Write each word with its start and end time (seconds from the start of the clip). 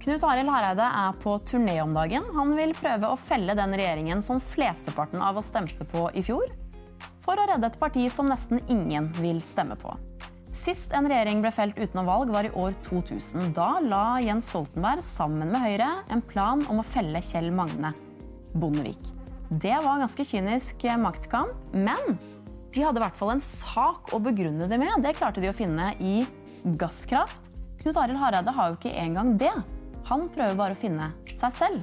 Knut 0.00 0.22
Arild 0.24 0.48
Hareide 0.48 0.84
er 0.96 1.16
på 1.20 1.34
turné 1.44 1.74
om 1.82 1.90
dagen. 1.92 2.24
Han 2.32 2.54
vil 2.56 2.70
prøve 2.72 3.10
å 3.12 3.18
felle 3.20 3.52
den 3.52 3.74
regjeringen 3.76 4.22
som 4.24 4.38
flesteparten 4.40 5.20
av 5.20 5.36
oss 5.36 5.50
stemte 5.52 5.84
på 5.84 6.06
i 6.16 6.22
fjor, 6.24 6.46
for 7.20 7.36
å 7.36 7.44
redde 7.50 7.68
et 7.68 7.76
parti 7.76 8.06
som 8.08 8.30
nesten 8.30 8.62
ingen 8.72 9.10
vil 9.18 9.42
stemme 9.44 9.76
på. 9.76 9.92
Sist 10.50 10.94
en 10.96 11.04
regjering 11.04 11.42
ble 11.44 11.50
felt 11.52 11.76
utenom 11.76 12.08
valg, 12.08 12.32
var 12.32 12.48
i 12.48 12.52
år 12.56 12.78
2000. 12.86 13.50
Da 13.54 13.74
la 13.84 14.04
Jens 14.24 14.48
Stoltenberg 14.48 15.04
sammen 15.04 15.52
med 15.52 15.60
Høyre 15.66 15.90
en 16.08 16.22
plan 16.24 16.64
om 16.72 16.80
å 16.80 16.86
felle 16.86 17.20
Kjell 17.22 17.50
Magne 17.52 17.92
Bondevik. 18.56 19.10
Det 19.50 19.74
var 19.84 20.00
ganske 20.00 20.24
kynisk 20.24 20.86
maktkamp, 21.02 21.52
men 21.76 22.16
de 22.72 22.86
hadde 22.86 23.02
i 23.02 23.04
hvert 23.04 23.20
fall 23.20 23.34
en 23.34 23.44
sak 23.44 24.14
å 24.16 24.22
begrunne 24.22 24.70
det 24.70 24.80
med. 24.80 25.04
Det 25.04 25.12
klarte 25.20 25.44
de 25.44 25.52
å 25.52 25.58
finne 25.60 25.92
i 26.00 26.22
gasskraft. 26.80 27.52
Knut 27.84 28.00
Arild 28.00 28.22
Hareide 28.22 28.56
har 28.56 28.72
jo 28.72 28.80
ikke 28.80 28.96
engang 29.04 29.36
det. 29.36 29.52
Han 30.10 30.26
prøver 30.34 30.58
bare 30.58 30.74
å 30.74 30.80
finne 30.80 31.12
seg 31.38 31.54
selv. 31.54 31.82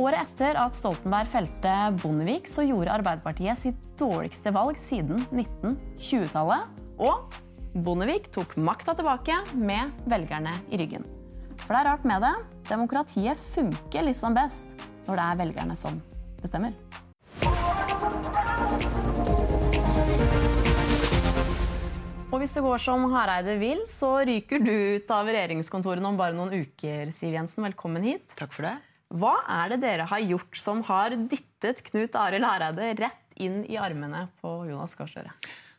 Året 0.00 0.24
etter 0.24 0.58
at 0.58 0.74
Stoltenberg 0.74 1.28
felte 1.30 1.72
Bondevik, 2.00 2.48
så 2.50 2.64
gjorde 2.66 2.94
Arbeiderpartiet 2.94 3.60
sitt 3.60 3.82
dårligste 3.98 4.50
valg 4.54 4.78
siden 4.80 5.22
1920-tallet. 5.28 6.80
Og 7.02 7.36
Bondevik 7.74 8.30
tok 8.34 8.56
makta 8.62 8.94
tilbake 8.98 9.40
med 9.58 9.90
velgerne 10.10 10.54
i 10.70 10.78
ryggen. 10.80 11.06
For 11.64 11.74
det 11.74 11.80
er 11.82 11.90
rart 11.90 12.06
med 12.06 12.22
det. 12.22 12.34
Demokratiet 12.70 13.40
funker 13.54 14.06
liksom 14.06 14.36
best 14.36 14.86
når 15.06 15.18
det 15.18 15.24
er 15.24 15.40
velgerne 15.42 15.78
som 15.78 15.98
bestemmer. 16.42 16.74
Og 22.34 22.40
hvis 22.42 22.56
det 22.56 22.64
går 22.64 22.80
som 22.82 23.04
Hareide 23.12 23.52
vil, 23.60 23.84
så 23.86 24.08
ryker 24.26 24.58
du 24.58 24.72
ut 24.98 25.10
av 25.14 25.28
regjeringskontorene 25.30 26.08
om 26.08 26.16
bare 26.18 26.34
noen 26.34 26.64
uker. 26.64 27.12
Siv 27.14 27.30
Jensen, 27.30 27.62
velkommen 27.62 28.02
hit. 28.02 28.24
Takk 28.34 28.50
for 28.56 28.66
det. 28.66 28.72
Hva 29.14 29.36
er 29.60 29.70
det 29.70 29.78
dere 29.84 30.06
har 30.10 30.24
gjort 30.24 30.58
som 30.58 30.80
har 30.88 31.14
dyttet 31.14 31.84
Knut 31.86 32.18
Arild 32.18 32.42
Hareide 32.42 32.88
rett 32.98 33.36
inn 33.38 33.60
i 33.70 33.78
armene 33.78 34.24
på 34.42 34.50
Jonas 34.66 34.98
Gahr 34.98 35.12
Støre? 35.12 35.36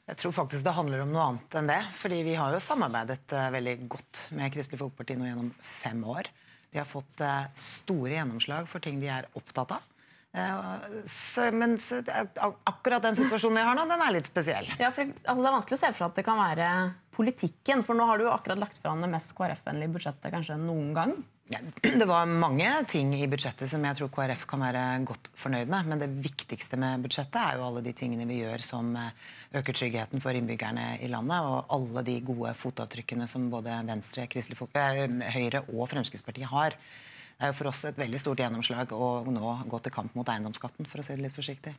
Jeg 0.07 0.21
tror 0.21 0.35
faktisk 0.37 0.63
det 0.63 0.77
handler 0.77 1.03
om 1.03 1.11
noe 1.11 1.25
annet 1.33 1.59
enn 1.59 1.73
det. 1.73 1.81
fordi 1.99 2.21
vi 2.23 2.37
har 2.39 2.55
jo 2.55 2.63
samarbeidet 2.63 3.35
uh, 3.35 3.49
veldig 3.51 3.75
godt 3.91 4.23
med 4.39 4.55
Kristelig 4.55 4.79
Folkeparti 4.79 5.19
nå 5.19 5.27
gjennom 5.27 5.51
fem 5.81 6.07
år. 6.07 6.31
De 6.71 6.79
har 6.79 6.87
fått 6.87 7.19
uh, 7.19 7.51
store 7.59 8.15
gjennomslag 8.15 8.71
for 8.71 8.79
ting 8.79 9.03
de 9.03 9.11
er 9.11 9.27
opptatt 9.35 9.75
av. 9.75 9.91
Så, 11.05 11.47
men 11.55 11.77
så, 11.79 12.01
akkurat 12.67 13.03
den 13.05 13.15
situasjonen 13.15 13.61
vi 13.61 13.67
har 13.67 13.77
nå, 13.77 13.85
den 13.87 14.03
er 14.03 14.15
litt 14.17 14.27
spesiell. 14.27 14.67
Ja, 14.81 14.89
for 14.91 15.07
altså, 15.07 15.39
Det 15.39 15.47
er 15.47 15.55
vanskelig 15.59 15.77
å 15.77 15.83
se 15.83 15.91
for 15.93 16.01
seg 16.01 16.09
at 16.09 16.19
det 16.19 16.25
kan 16.27 16.41
være 16.41 16.71
politikken. 17.15 17.85
For 17.85 17.97
nå 17.97 18.07
har 18.09 18.19
du 18.19 18.27
jo 18.27 18.33
akkurat 18.33 18.59
lagt 18.59 18.81
fram 18.83 19.03
det 19.05 19.11
mest 19.13 19.31
KrF-vennlige 19.37 19.95
budsjettet 19.95 20.35
kanskje 20.35 20.59
noen 20.59 20.91
gang. 20.97 21.15
Ja, 21.53 21.59
det 21.99 22.05
var 22.09 22.25
mange 22.25 22.71
ting 22.89 23.11
i 23.15 23.27
budsjettet 23.29 23.69
som 23.69 23.83
jeg 23.85 23.99
tror 23.99 24.09
KrF 24.13 24.47
kan 24.49 24.63
være 24.65 24.83
godt 25.05 25.29
fornøyd 25.37 25.69
med. 25.71 25.89
Men 25.91 26.01
det 26.01 26.11
viktigste 26.25 26.79
med 26.81 27.05
budsjettet 27.05 27.37
er 27.41 27.59
jo 27.59 27.67
alle 27.67 27.83
de 27.85 27.93
tingene 27.97 28.25
vi 28.29 28.41
gjør 28.41 28.65
som 28.65 28.91
eh, 28.97 29.11
øker 29.59 29.77
tryggheten 29.77 30.23
for 30.23 30.37
innbyggerne 30.37 30.95
i 31.05 31.09
landet. 31.11 31.45
Og 31.45 31.75
alle 31.77 32.05
de 32.07 32.19
gode 32.25 32.55
fotavtrykkene 32.59 33.29
som 33.31 33.51
både 33.53 33.77
Venstre, 33.87 34.25
Folkeparti, 34.27 35.05
eh, 35.05 35.35
Høyre 35.37 35.65
og 35.69 35.91
Fremskrittspartiet 35.93 36.49
har. 36.49 36.79
Det 37.35 37.43
er 37.43 37.51
jo 37.51 37.57
for 37.57 37.69
oss 37.71 37.81
et 37.89 37.97
veldig 37.99 38.19
stort 38.21 38.39
gjennomslag 38.39 38.93
å 38.95 39.07
nå 39.27 39.55
gå 39.67 39.79
til 39.83 39.91
kamp 39.91 40.13
mot 40.15 40.29
eiendomsskatten. 40.31 40.87
for 40.87 41.01
å 41.01 41.03
si 41.03 41.17
det 41.17 41.25
litt 41.25 41.35
forsiktig. 41.35 41.73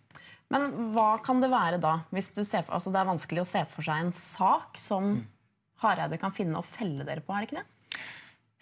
Men 0.53 0.69
hva 0.93 1.17
kan 1.25 1.41
det 1.41 1.49
være 1.51 1.81
da? 1.81 2.03
Hvis 2.13 2.29
du 2.37 2.45
ser 2.45 2.69
altså 2.69 2.93
Det 2.93 3.01
er 3.01 3.09
vanskelig 3.09 3.43
å 3.43 3.49
se 3.49 3.65
for 3.71 3.87
seg 3.87 4.05
en 4.05 4.13
sak 4.13 4.77
som 4.79 5.09
mm. 5.17 5.25
Hareide 5.83 6.21
kan 6.21 6.33
finne 6.33 6.61
og 6.61 6.69
felle 6.69 7.05
dere 7.05 7.25
på, 7.25 7.35
er 7.35 7.45
det 7.45 7.49
ikke 7.51 7.63
det? 7.63 7.67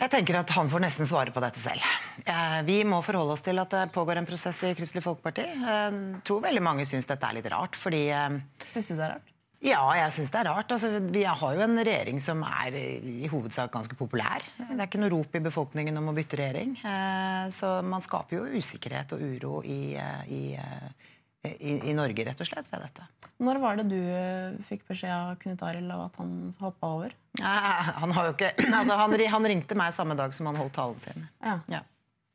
Jeg 0.03 0.11
tenker 0.11 0.41
at 0.41 0.55
Han 0.57 0.71
får 0.71 0.83
nesten 0.83 1.07
svare 1.07 1.35
på 1.35 1.43
dette 1.43 1.61
selv. 1.63 1.83
Eh, 2.25 2.63
vi 2.67 2.81
må 2.87 3.03
forholde 3.07 3.37
oss 3.37 3.45
til 3.47 3.59
at 3.63 3.71
det 3.75 3.85
pågår 3.95 4.19
en 4.21 4.27
prosess 4.27 4.63
i 4.67 4.75
Kristelig 4.79 5.05
Folkeparti. 5.05 5.45
Jeg 5.45 6.25
tror 6.27 6.43
veldig 6.47 6.63
mange 6.63 6.87
syns 6.89 7.11
dette 7.11 7.27
er 7.27 7.39
litt 7.39 7.51
rart. 7.51 7.79
fordi... 7.79 8.09
Eh, 8.11 8.41
syns 8.71 8.91
du 8.91 8.97
det 8.97 9.07
er 9.07 9.17
rart? 9.17 9.34
Ja, 9.65 9.81
jeg 9.97 10.13
syns 10.13 10.33
det 10.33 10.43
er 10.43 10.51
rart. 10.51 10.73
Altså, 10.75 10.91
vi 11.01 11.23
har 11.25 11.57
jo 11.57 11.63
en 11.65 11.79
regjering 11.81 12.19
som 12.21 12.43
er 12.45 12.75
i 12.77 13.31
hovedsak 13.33 13.73
ganske 13.73 13.97
populær. 13.97 14.45
Det 14.59 14.77
er 14.77 14.85
ikke 14.85 15.01
noe 15.01 15.13
rop 15.15 15.39
i 15.39 15.43
befolkningen 15.47 15.97
om 16.01 16.11
å 16.13 16.15
bytte 16.17 16.37
regjering. 16.41 16.75
Eh, 16.85 17.47
så 17.55 17.79
man 17.87 18.05
skaper 18.05 18.37
jo 18.37 18.61
usikkerhet 18.61 19.15
og 19.17 19.25
uro 19.25 19.63
i, 19.65 19.97
eh, 19.97 20.21
i, 20.29 20.43
eh, 20.61 21.55
i, 21.55 21.79
i 21.91 21.97
Norge, 21.97 22.27
rett 22.29 22.45
og 22.45 22.51
slett, 22.51 22.69
ved 22.73 22.85
dette. 22.85 23.09
Når 23.45 23.61
var 23.63 23.81
det 23.81 23.89
du 23.89 24.61
fikk 24.69 24.85
beskjed 24.91 25.15
av 25.15 25.33
Knut 25.41 25.65
Arild 25.67 25.97
av 25.97 26.05
at 26.11 26.21
han 26.21 26.37
hoppa 26.61 26.93
over? 26.99 27.17
han, 27.41 28.13
har 28.15 28.29
jo 28.29 28.37
ikke, 28.37 28.53
altså, 28.79 28.99
han, 29.01 29.17
han, 29.33 29.49
ringte 29.49 29.79
meg 29.81 29.97
samme 29.97 30.17
dag 30.19 30.37
som 30.37 30.53
han 30.53 30.61
holdt 30.61 30.77
talen 30.77 31.01
sin. 31.01 31.25
Ja. 31.41 31.59
Ja. 31.73 31.81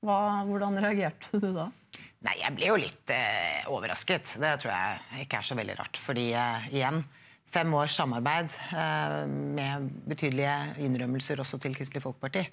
Hva, 0.02 0.20
hvordan 0.48 0.82
reagerte 0.82 1.38
du 1.38 1.52
da? 1.54 1.70
Nei, 2.26 2.36
Jeg 2.42 2.56
ble 2.58 2.68
jo 2.68 2.80
litt 2.80 3.12
eh, 3.16 3.64
overrasket. 3.72 4.36
Det 4.42 4.56
tror 4.60 4.74
jeg 4.74 5.26
ikke 5.26 5.40
er 5.40 5.48
så 5.48 5.56
veldig 5.56 5.78
rart. 5.80 6.00
Fordi 6.04 6.26
eh, 6.36 6.66
igjen, 6.74 7.04
fem 7.50 7.72
års 7.80 7.96
samarbeid 7.96 8.58
eh, 8.76 9.22
med 9.30 9.88
betydelige 10.10 10.58
innrømmelser 10.84 11.40
også 11.40 11.62
til 11.64 11.78
Kristelig 11.78 12.04
Folkeparti. 12.04 12.44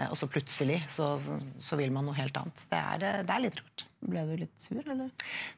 Eh, 0.00 0.08
og 0.08 0.18
så 0.18 0.28
plutselig 0.30 0.80
så, 0.90 1.14
så, 1.58 1.78
vil 1.78 1.94
man 1.94 2.08
noe 2.08 2.18
helt 2.18 2.36
annet. 2.40 2.66
Det 2.66 2.80
er, 2.80 3.06
eh, 3.08 3.22
det 3.28 3.36
er, 3.36 3.44
litt 3.46 3.62
rart. 3.62 3.86
Ble 4.02 4.26
du 4.26 4.34
litt 4.42 4.54
sur, 4.58 4.82
eller? 4.82 5.10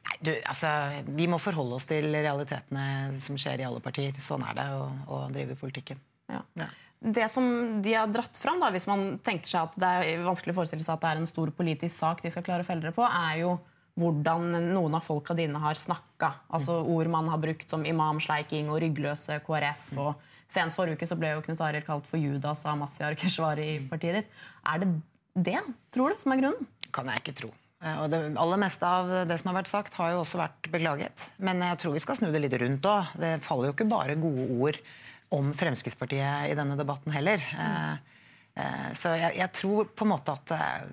Nei, 0.05 0.17
du, 0.21 0.33
altså, 0.45 0.71
Vi 1.17 1.29
må 1.31 1.41
forholde 1.41 1.79
oss 1.79 1.89
til 1.89 2.11
realitetene 2.13 2.87
som 3.21 3.39
skjer 3.39 3.63
i 3.63 3.67
alle 3.67 3.81
partier. 3.83 4.13
Sånn 4.21 4.45
er 4.45 4.59
det 4.59 4.67
å, 4.77 4.89
å 5.09 5.23
drive 5.33 5.57
politikken. 5.59 6.01
Ja. 6.29 6.41
ja. 6.57 6.69
Det 6.99 7.27
som 7.29 7.45
de 7.85 7.93
har 7.93 8.09
dratt 8.09 8.37
fram, 8.39 8.59
da, 8.63 8.71
hvis 8.73 8.87
man 8.89 9.17
tenker 9.25 9.51
seg 9.51 9.69
at 9.69 9.79
det 9.81 9.89
er 10.01 10.25
vanskelig 10.25 10.55
å 10.55 10.59
forestille 10.61 10.85
seg 10.85 10.95
at 10.95 11.03
det 11.03 11.11
er 11.11 11.21
en 11.21 11.29
stor 11.29 11.51
politisk 11.53 11.95
sak 11.95 12.23
de 12.23 12.31
skal 12.33 12.45
klare 12.45 12.65
å 12.65 12.67
felle 12.67 12.81
dere 12.85 12.95
på, 12.95 13.05
er 13.05 13.41
jo 13.43 13.57
hvordan 13.99 14.49
noen 14.73 14.95
av 14.97 15.05
folka 15.05 15.35
dine 15.37 15.59
har 15.61 15.79
snakka. 15.79 16.31
Altså 16.55 16.81
ord 16.91 17.09
man 17.11 17.29
har 17.31 17.39
brukt 17.39 17.69
som 17.71 17.85
imamsleiking 17.87 18.71
og 18.71 18.81
ryggløse 18.83 19.37
KrF. 19.45 19.91
og 19.95 20.15
Senest 20.51 20.77
forrige 20.77 20.99
uke 20.99 21.07
så 21.09 21.17
ble 21.19 21.31
jo 21.33 21.43
Knut 21.45 21.61
Arild 21.63 21.87
kalt 21.87 22.09
for 22.09 22.21
Judas 22.21 22.65
av 22.67 22.79
Mazyar 22.81 23.15
Keshvari 23.19 23.69
i 23.75 23.77
partiet 23.89 24.19
ditt. 24.19 24.41
Er 24.67 24.83
det 24.83 24.89
det, 25.35 25.61
tror 25.95 26.11
du, 26.11 26.19
som 26.19 26.35
er 26.35 26.41
grunnen? 26.43 26.67
Kan 26.95 27.09
jeg 27.11 27.23
ikke 27.23 27.37
tro. 27.39 27.53
Eh, 27.83 27.95
og 28.01 28.11
Det 28.11 28.19
aller 28.41 28.61
meste 28.61 28.87
av 28.87 29.11
det 29.29 29.39
som 29.41 29.51
har 29.51 29.59
vært 29.61 29.71
sagt, 29.71 29.97
har 29.99 30.13
jo 30.13 30.21
også 30.23 30.39
vært 30.39 30.69
beklaget. 30.73 31.29
Men 31.43 31.63
jeg 31.63 31.81
tror 31.81 31.95
vi 31.95 32.03
skal 32.03 32.19
snu 32.19 32.29
det 32.31 32.43
litt 32.43 32.55
rundt 32.61 32.87
òg. 32.91 33.15
Det 33.19 33.33
faller 33.45 33.71
jo 33.71 33.77
ikke 33.77 33.89
bare 33.91 34.19
gode 34.19 34.47
ord 34.59 34.79
om 35.33 35.53
Fremskrittspartiet 35.57 36.51
i 36.51 36.57
denne 36.57 36.77
debatten 36.79 37.13
heller. 37.15 37.41
Mm. 37.55 38.03
Så 38.95 39.09
jeg, 39.19 39.33
jeg, 39.35 39.51
tror 39.51 39.89
på 39.91 40.05
en 40.05 40.13
måte 40.13 40.31
at 40.31 40.51
eh, 40.55 40.83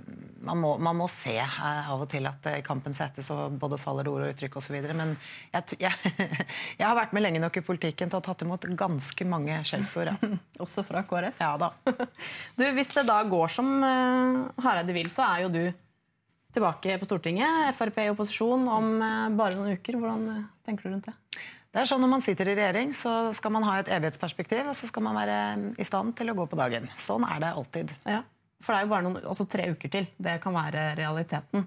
man 0.42 0.58
må, 0.58 0.72
man 0.82 0.96
må, 0.98 1.06
se 1.06 1.36
av 1.38 2.00
og 2.00 2.08
til 2.10 2.26
at 2.26 2.48
i 2.50 2.64
kampens 2.66 2.98
hete 2.98 3.22
så 3.22 3.36
både 3.54 3.78
faller 3.78 4.02
det 4.02 4.10
ord 4.10 4.24
og 4.24 4.32
uttrykk 4.32 4.58
osv. 4.58 4.74
Men 4.98 5.14
jeg, 5.52 5.78
jeg, 5.84 6.16
jeg, 6.18 6.82
har 6.82 6.98
vært 6.98 7.14
med 7.14 7.22
lenge 7.22 7.42
nok 7.44 7.60
i 7.60 7.64
politikken 7.66 8.10
til 8.10 8.18
å 8.18 8.22
ha 8.22 8.26
tatt 8.26 8.42
imot 8.42 8.66
ganske 8.80 9.28
mange 9.30 9.60
skjellsord. 9.68 10.10
Ja. 10.10 10.32
Også 10.64 10.82
fra 10.86 11.04
KrF? 11.06 11.38
Ja 11.38 11.54
da. 11.62 11.70
Du, 12.58 12.66
hvis 12.74 12.90
det 12.96 13.06
da 13.06 13.20
går 13.30 13.54
som 13.54 13.70
Hareide 13.82 14.94
vil, 14.96 15.10
så 15.14 15.24
er 15.28 15.44
jo 15.44 15.54
du 15.54 15.62
tilbake 16.52 16.98
på 16.98 17.06
Stortinget. 17.06 17.70
Frp 17.78 18.02
i 18.02 18.10
opposisjon 18.10 18.66
om 18.68 18.90
bare 19.38 19.54
noen 19.54 19.78
uker. 19.78 20.02
Hvordan 20.02 20.48
tenker 20.66 20.88
du 20.88 20.96
rundt 20.96 21.12
det? 21.12 21.14
Det 21.72 21.80
er 21.80 21.88
sånn 21.88 22.02
Når 22.04 22.10
man 22.12 22.24
sitter 22.24 22.50
i 22.52 22.56
regjering, 22.56 22.90
så 22.96 23.32
skal 23.36 23.54
man 23.54 23.64
ha 23.64 23.78
et 23.80 23.88
evighetsperspektiv, 23.88 24.66
og 24.68 24.76
så 24.76 24.88
skal 24.90 25.06
man 25.06 25.16
være 25.16 25.36
i 25.80 25.86
stand 25.88 26.12
til 26.18 26.28
å 26.28 26.36
gå 26.36 26.44
på 26.50 26.58
dagen. 26.60 26.90
Sånn 27.00 27.24
er 27.24 27.40
det 27.40 27.52
alltid. 27.56 27.94
Ja, 28.04 28.20
For 28.60 28.74
det 28.74 28.82
er 28.82 28.84
jo 28.86 28.90
bare 28.92 29.06
noen, 29.06 29.22
også 29.32 29.48
tre 29.48 29.70
uker 29.72 29.92
til. 29.92 30.10
Det 30.20 30.36
kan 30.42 30.52
være 30.56 30.90
realiteten. 30.98 31.64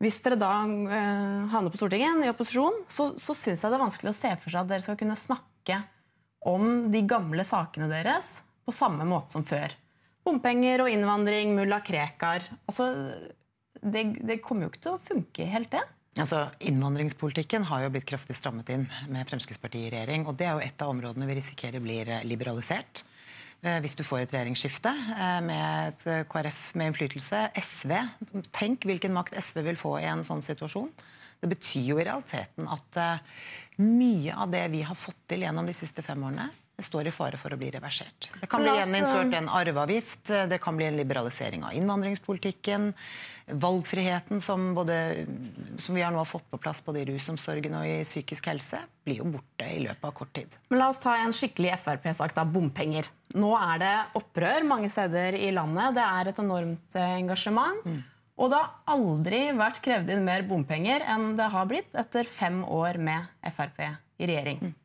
Hvis 0.00 0.20
dere 0.24 0.36
da 0.40 0.52
eh, 0.64 1.48
havner 1.52 1.72
på 1.72 1.80
Stortinget 1.80 2.24
i 2.24 2.30
opposisjon, 2.32 2.84
så, 2.88 3.10
så 3.20 3.36
syns 3.36 3.64
jeg 3.64 3.72
det 3.72 3.76
er 3.76 3.82
vanskelig 3.82 4.12
å 4.12 4.16
se 4.16 4.30
for 4.40 4.52
seg 4.52 4.62
at 4.62 4.70
dere 4.70 4.84
skal 4.84 5.00
kunne 5.00 5.16
snakke 5.18 5.80
om 6.48 6.88
de 6.92 7.02
gamle 7.08 7.44
sakene 7.44 7.88
deres 7.90 8.38
på 8.64 8.72
samme 8.76 9.04
måte 9.08 9.36
som 9.36 9.44
før. 9.44 9.72
Bompenger 10.24 10.84
og 10.84 10.92
innvandring, 10.92 11.52
mulla 11.56 11.80
Krekar. 11.84 12.44
Altså, 12.68 12.90
det, 13.80 14.04
det 14.20 14.40
kommer 14.44 14.66
jo 14.66 14.72
ikke 14.72 14.84
til 14.84 14.96
å 14.96 15.02
funke 15.04 15.48
helt, 15.48 15.72
det. 15.72 15.84
Altså, 16.18 16.48
Innvandringspolitikken 16.66 17.68
har 17.68 17.84
jo 17.84 17.92
blitt 17.94 18.08
kraftig 18.08 18.34
strammet 18.34 18.70
inn 18.74 18.88
med 19.12 19.28
Fremskrittspartiet 19.30 19.86
i 19.86 19.92
regjering. 19.94 20.26
og 20.26 20.34
Det 20.36 20.48
er 20.48 20.56
jo 20.56 20.64
et 20.64 20.82
av 20.82 20.90
områdene 20.90 21.28
vi 21.28 21.36
risikerer 21.38 21.82
blir 21.82 22.08
eh, 22.10 22.24
liberalisert. 22.26 23.04
Eh, 23.62 23.78
hvis 23.84 23.94
du 23.94 24.02
får 24.02 24.24
et 24.24 24.34
regjeringsskifte 24.34 24.90
eh, 24.90 25.38
med 25.46 25.92
et 25.92 26.26
KrF 26.32 26.74
med 26.74 26.90
innflytelse. 26.90 27.44
SV, 27.62 27.94
tenk 28.50 28.88
hvilken 28.90 29.14
makt 29.14 29.38
SV 29.38 29.62
vil 29.68 29.78
få 29.78 30.00
i 30.00 30.08
en 30.10 30.26
sånn 30.26 30.42
situasjon. 30.42 30.90
Det 31.40 31.48
betyr 31.48 31.86
jo 31.92 32.00
i 32.00 32.04
realiteten 32.04 32.68
at 32.68 32.98
mye 33.80 34.34
av 34.36 34.50
det 34.52 34.66
vi 34.74 34.82
har 34.84 34.98
fått 34.98 35.22
til 35.30 35.46
gjennom 35.46 35.68
de 35.68 35.74
siste 35.76 36.04
fem 36.04 36.20
årene, 36.26 36.50
står 36.80 37.10
i 37.10 37.12
fare 37.12 37.36
for 37.40 37.52
å 37.52 37.58
bli 37.60 37.70
reversert. 37.74 38.30
Det 38.40 38.48
kan 38.50 38.62
bli 38.64 38.72
gjeninnført 38.72 39.34
en 39.36 39.50
arveavgift, 39.52 40.30
det 40.48 40.58
kan 40.62 40.78
bli 40.78 40.86
en 40.88 40.96
liberalisering 40.96 41.64
av 41.66 41.74
innvandringspolitikken. 41.76 42.92
Valgfriheten 43.60 44.40
som, 44.40 44.70
både, 44.76 45.26
som 45.76 45.98
vi 45.98 46.04
har 46.04 46.14
nå 46.14 46.22
fått 46.28 46.46
på 46.52 46.60
plass 46.62 46.80
både 46.86 47.02
i 47.02 47.08
rusomsorgen 47.10 47.74
og 47.80 47.88
i 47.88 47.96
psykisk 48.06 48.48
helse, 48.52 48.80
blir 49.04 49.20
jo 49.20 49.28
borte 49.34 49.66
i 49.66 49.82
løpet 49.84 50.06
av 50.06 50.14
kort 50.16 50.32
tid. 50.36 50.54
Men 50.70 50.80
La 50.80 50.90
oss 50.92 51.02
ta 51.02 51.16
en 51.18 51.34
skikkelig 51.36 51.74
Frp-sak, 51.82 52.36
da. 52.36 52.46
Bompenger. 52.46 53.10
Nå 53.36 53.50
er 53.58 53.82
det 53.82 53.96
opprør 54.20 54.64
mange 54.66 54.90
steder 54.92 55.36
i 55.38 55.50
landet. 55.54 55.98
Det 55.98 56.06
er 56.06 56.30
et 56.32 56.42
enormt 56.42 57.00
engasjement. 57.02 57.84
Mm. 57.84 58.00
Og 58.40 58.48
det 58.48 58.58
har 58.58 58.96
aldri 58.96 59.40
vært 59.56 59.82
krevd 59.84 60.10
inn 60.14 60.24
mer 60.24 60.46
bompenger 60.48 61.04
enn 61.12 61.34
det 61.36 61.50
har 61.52 61.66
blitt 61.68 61.96
etter 61.98 62.28
fem 62.28 62.62
år 62.64 62.96
med 62.96 63.28
Frp 63.52 63.82
i 63.84 64.28
regjering. 64.28 64.62
Mm. 64.70 64.76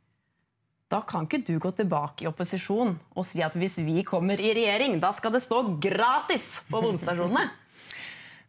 Da 0.92 1.00
kan 1.08 1.26
ikke 1.26 1.42
du 1.48 1.56
gå 1.60 1.72
tilbake 1.74 2.26
i 2.26 2.30
opposisjon 2.30 2.94
og 3.16 3.26
si 3.26 3.42
at 3.42 3.56
hvis 3.58 3.80
vi 3.88 4.04
kommer 4.06 4.42
i 4.42 4.52
regjering, 4.54 5.00
da 5.02 5.10
skal 5.16 5.34
det 5.34 5.42
stå 5.44 5.64
gratis 5.82 6.66
på 6.70 6.84
bomstasjonene. 6.84 7.48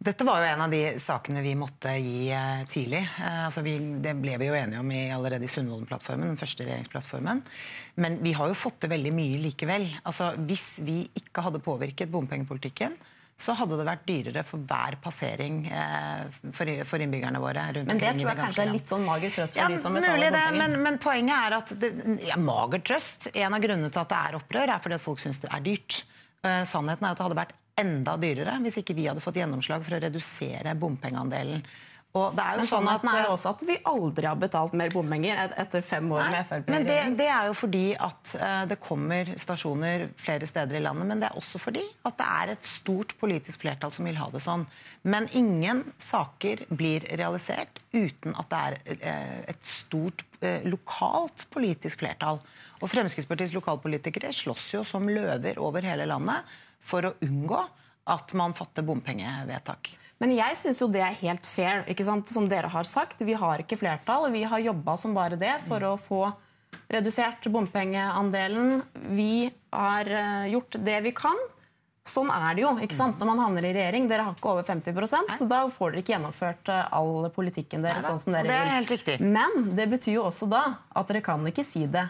Dette 0.06 0.26
var 0.28 0.42
jo 0.42 0.48
en 0.50 0.60
av 0.66 0.70
de 0.74 0.80
sakene 1.00 1.40
vi 1.40 1.54
måtte 1.56 1.94
gi 1.96 2.26
eh, 2.28 2.66
tidlig. 2.68 3.00
Eh, 3.00 3.38
altså 3.46 3.62
vi, 3.64 3.78
det 4.04 4.12
ble 4.20 4.36
vi 4.42 4.50
jo 4.50 4.58
enige 4.58 4.82
om 4.82 4.90
i, 4.92 5.06
allerede 5.14 5.48
i 5.48 5.50
Sundvolden-plattformen, 5.50 6.34
den 6.34 6.38
første 6.38 6.66
regjeringsplattformen. 6.66 7.40
Men 8.04 8.18
vi 8.22 8.34
har 8.36 8.52
jo 8.52 8.58
fått 8.58 8.82
til 8.82 8.92
veldig 8.92 9.14
mye 9.16 9.40
likevel. 9.40 9.88
Altså 10.04 10.34
Hvis 10.46 10.82
vi 10.84 11.00
ikke 11.16 11.46
hadde 11.46 11.64
påvirket 11.64 12.12
bompengepolitikken, 12.12 12.98
så 13.36 13.52
hadde 13.52 13.76
det 13.76 13.84
vært 13.84 14.04
dyrere 14.08 14.42
for 14.48 14.64
hver 14.64 14.96
passering 15.04 15.58
eh, 15.68 16.38
for, 16.56 17.02
innbyggerne 17.04 17.40
våre. 17.42 17.66
rundt 17.76 17.90
Men 17.90 18.00
det 18.00 18.14
tror 18.16 18.30
jeg 18.30 18.38
kanskje 18.38 18.64
er 18.64 18.72
litt 18.72 18.92
sånn 18.92 19.04
mager 19.04 19.34
trøst 19.34 19.58
for 19.58 19.60
ja, 19.60 19.68
de 19.68 19.80
som 19.82 19.98
betaler 19.98 20.16
mulig 20.16 20.30
det, 20.32 20.44
men, 20.56 20.76
men, 20.86 20.96
poenget 21.02 21.36
er 21.36 21.56
at 21.58 21.74
det, 21.82 21.90
ja, 22.24 22.38
mager 22.40 22.80
trøst 22.86 23.28
En 23.34 23.56
av 23.56 23.60
grunnene 23.60 23.92
til 23.92 24.02
at 24.02 24.12
det 24.14 24.22
er 24.22 24.38
opprør, 24.40 24.72
er 24.72 24.82
fordi 24.82 24.96
at 24.96 25.04
folk 25.04 25.20
syns 25.20 25.42
det 25.44 25.52
er 25.52 25.66
dyrt. 25.66 26.00
Uh, 26.40 26.62
sannheten 26.68 27.04
er 27.04 27.12
at 27.12 27.20
det 27.20 27.26
hadde 27.26 27.40
vært 27.42 27.54
enda 27.76 28.14
dyrere 28.20 28.56
hvis 28.64 28.80
ikke 28.80 28.96
vi 28.96 29.04
hadde 29.10 29.24
fått 29.24 29.36
gjennomslag 29.36 29.84
for 29.84 29.98
å 29.98 30.00
redusere 30.06 30.72
bompengeandelen. 30.80 31.60
Og 32.16 32.36
det 32.36 32.44
er 32.44 32.56
jo 32.56 32.62
men 32.62 32.68
sånn 32.70 32.88
at, 32.88 33.02
er 33.12 33.28
også 33.28 33.50
at 33.52 33.62
vi 33.68 33.76
aldri 33.90 34.28
har 34.28 34.38
betalt 34.40 34.76
mer 34.78 34.92
bompenger 34.94 35.40
etter 35.46 35.82
fem 35.84 36.06
år 36.14 36.22
nei, 36.22 36.28
med 36.32 36.48
Frp. 36.48 36.70
Men 36.72 36.86
det, 36.88 36.98
det, 37.18 37.26
er 37.28 37.50
jo 37.50 37.56
fordi 37.58 37.84
at 37.92 38.32
uh, 38.40 38.62
det 38.70 38.78
kommer 38.80 39.32
stasjoner 39.42 40.06
flere 40.20 40.48
steder 40.48 40.78
i 40.78 40.82
landet. 40.84 41.10
Men 41.10 41.20
det 41.20 41.28
er 41.28 41.40
også 41.40 41.60
fordi 41.60 41.82
at 42.08 42.16
det 42.20 42.28
er 42.38 42.54
et 42.54 42.68
stort 42.68 43.12
politisk 43.20 43.66
flertall 43.66 43.92
som 43.92 44.08
vil 44.08 44.16
ha 44.20 44.30
det 44.32 44.40
sånn. 44.44 44.64
Men 45.04 45.28
ingen 45.36 45.84
saker 46.00 46.64
blir 46.72 47.04
realisert 47.20 47.82
uten 47.92 48.36
at 48.38 48.48
det 48.52 48.62
er 48.62 48.78
uh, 49.02 49.42
et 49.52 49.68
stort 49.68 50.24
lokalt 50.68 51.46
politisk 51.50 52.02
flertall. 52.04 52.42
Og 52.84 52.90
Fremskrittspartiets 52.92 53.54
lokalpolitikere 53.56 54.32
slåss 54.36 54.66
jo 54.74 54.82
som 54.86 55.08
løver 55.08 55.58
over 55.64 55.84
hele 55.84 56.04
landet 56.08 56.44
for 56.84 57.08
å 57.08 57.14
unngå 57.24 57.62
at 58.12 58.34
man 58.38 58.54
fatter 58.54 58.84
bompengevedtak. 58.86 59.96
Men 60.22 60.32
jeg 60.32 60.56
syns 60.56 60.80
jo 60.80 60.88
det 60.88 61.02
er 61.04 61.18
helt 61.20 61.46
fair, 61.48 61.82
ikke 61.92 62.06
sant? 62.06 62.30
som 62.32 62.48
dere 62.48 62.70
har 62.72 62.88
sagt. 62.88 63.20
Vi 63.20 63.36
har 63.36 63.60
ikke 63.60 63.78
flertall. 63.80 64.30
Vi 64.32 64.46
har 64.48 64.62
jobba 64.64 64.96
som 65.00 65.16
bare 65.16 65.36
det 65.40 65.58
for 65.66 65.84
å 65.84 65.96
få 66.00 66.22
redusert 66.88 67.44
bompengeandelen. 67.52 68.80
Vi 69.12 69.50
har 69.74 70.08
eh, 70.08 70.48
gjort 70.54 70.78
det 70.86 71.02
vi 71.04 71.12
kan. 71.16 71.36
Sånn 72.06 72.30
er 72.30 72.54
det 72.54 72.62
jo 72.62 72.70
ikke 72.86 72.94
sant? 72.96 73.18
når 73.18 73.28
man 73.32 73.42
havner 73.42 73.66
i 73.66 73.72
regjering. 73.74 74.06
Dere 74.08 74.28
har 74.28 74.36
ikke 74.38 74.52
over 74.54 74.66
50 74.66 74.94
Nei. 74.94 75.38
så 75.40 75.48
da 75.50 75.64
får 75.68 75.92
dere 75.92 76.04
ikke 76.04 76.14
gjennomført 76.14 76.70
eh, 76.72 76.92
all 76.96 77.28
politikken 77.34 77.84
deres. 77.84 78.06
sånn 78.06 78.22
som 78.22 78.36
dere 78.36 78.48
det 78.48 78.60
er 78.60 78.72
helt. 78.72 79.10
Men 79.20 79.74
det 79.76 79.88
betyr 79.90 80.20
jo 80.20 80.28
også 80.30 80.48
da 80.48 80.64
at 80.96 81.10
dere 81.10 81.24
kan 81.26 81.44
ikke 81.50 81.66
si 81.66 81.84
det 81.90 82.06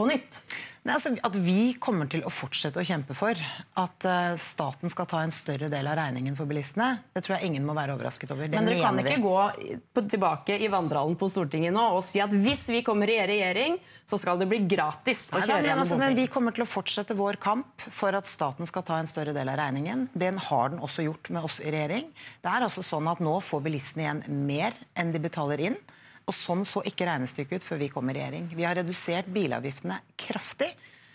på 0.00 0.10
nytt. 0.10 0.42
Nei, 0.80 0.94
altså, 0.96 1.10
at 1.12 1.34
vi 1.36 1.74
kommer 1.76 2.08
til 2.08 2.22
å 2.24 2.30
fortsette 2.32 2.80
å 2.80 2.84
kjempe 2.86 3.12
for 3.12 3.36
at 3.36 4.06
uh, 4.08 4.32
staten 4.40 4.88
skal 4.88 5.08
ta 5.10 5.18
en 5.20 5.32
større 5.34 5.68
del 5.68 5.90
av 5.90 5.98
regningen 5.98 6.38
for 6.38 6.48
bilistene, 6.48 7.02
det 7.12 7.20
tror 7.26 7.36
jeg 7.36 7.50
ingen 7.50 7.66
må 7.68 7.74
være 7.76 7.98
overrasket 7.98 8.32
over. 8.32 8.48
Det 8.48 8.56
Men 8.56 8.70
dere 8.70 8.80
kan 8.80 9.00
ikke 9.02 9.18
vi. 9.18 9.74
gå 9.92 10.06
tilbake 10.14 10.56
i 10.56 10.70
vandrehallen 10.72 11.18
på 11.20 11.28
Stortinget 11.28 11.76
nå 11.76 11.84
og 11.98 12.00
si 12.08 12.22
at 12.24 12.32
hvis 12.32 12.64
vi 12.72 12.80
kommer 12.86 13.12
i 13.12 13.18
regjering, 13.28 13.76
så 14.08 14.16
skal 14.18 14.40
det 14.40 14.48
bli 14.48 14.62
gratis 14.72 15.26
å 15.36 15.42
kjøre 15.42 15.68
gjennom 15.68 15.84
bompenger. 15.84 16.06
Men 16.06 16.16
vi 16.16 16.26
kommer 16.32 16.56
til 16.56 16.64
å 16.64 16.70
fortsette 16.70 17.18
vår 17.18 17.36
kamp 17.44 17.84
for 17.92 18.16
at 18.16 18.26
staten 18.30 18.68
skal 18.68 18.86
ta 18.88 19.02
en 19.02 19.10
større 19.10 19.36
del 19.36 19.52
av 19.52 19.60
regningen. 19.60 20.08
Den 20.16 20.40
har 20.48 20.72
den 20.72 20.80
også 20.80 21.04
gjort 21.04 21.28
med 21.28 21.44
oss 21.44 21.60
i 21.60 21.68
regjering. 21.68 22.08
Det 22.40 22.56
er 22.56 22.64
altså 22.64 22.82
sånn 22.86 23.12
at 23.12 23.20
nå 23.20 23.36
får 23.44 23.68
bilistene 23.68 24.08
igjen 24.08 24.44
mer 24.48 24.80
enn 24.96 25.12
de 25.12 25.20
betaler 25.28 25.68
inn. 25.68 25.82
Og 26.30 26.36
sånn 26.36 26.62
så 26.68 26.82
ikke 26.86 27.08
regnestykket 27.08 27.60
ut 27.60 27.66
før 27.66 27.82
vi 27.82 27.90
kom 27.90 28.10
i 28.12 28.14
regjering. 28.14 28.46
Vi 28.54 28.66
har 28.66 28.78
redusert 28.78 29.30
bilavgiftene 29.34 29.98
kraftig. 30.20 30.70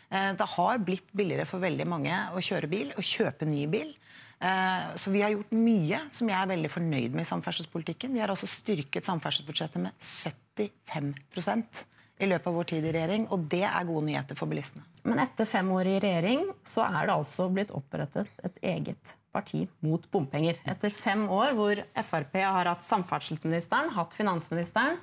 Eh, 0.09 0.31
det 0.35 0.49
har 0.55 0.81
blitt 0.83 1.07
billigere 1.15 1.47
for 1.47 1.63
veldig 1.63 1.87
mange 1.87 2.17
å 2.35 2.43
kjøre 2.43 2.69
bil 2.71 2.91
og 2.95 3.05
kjøpe 3.05 3.47
ny 3.47 3.63
bil. 3.71 3.95
Eh, 4.43 4.95
så 4.99 5.13
vi 5.13 5.23
har 5.23 5.31
gjort 5.31 5.55
mye 5.55 6.01
som 6.11 6.29
jeg 6.29 6.37
er 6.37 6.51
veldig 6.51 6.71
fornøyd 6.73 7.15
med 7.15 7.23
i 7.23 7.29
samferdselspolitikken. 7.31 8.13
Vi 8.15 8.23
har 8.23 8.33
også 8.33 8.49
styrket 8.51 9.07
samferdselsbudsjettet 9.07 9.85
med 9.87 9.95
75% 10.03 11.85
i 12.19 12.27
løpet 12.29 12.47
av 12.47 12.55
vår 12.55 12.67
tid 12.71 12.85
i 12.87 12.93
regjering, 12.95 13.27
og 13.31 13.47
det 13.51 13.65
er 13.67 13.87
gode 13.87 14.05
nyheter 14.07 14.37
for 14.39 14.51
bilistene. 14.51 14.85
Men 15.03 15.19
etter 15.23 15.47
fem 15.49 15.67
år 15.75 15.89
i 15.91 15.99
regjering 16.03 16.45
så 16.67 16.85
er 16.87 17.07
det 17.07 17.15
altså 17.15 17.49
blitt 17.51 17.73
opprettet 17.75 18.31
et 18.47 18.61
eget 18.75 19.15
parti 19.35 19.65
mot 19.83 20.07
bompenger. 20.11 20.61
Etter 20.63 20.95
fem 20.95 21.27
år 21.27 21.53
hvor 21.57 21.83
Frp 22.07 22.39
har 22.41 22.71
hatt 22.71 22.87
samferdselsministeren, 22.87 23.91
hatt 23.97 24.15
finansministeren. 24.15 24.97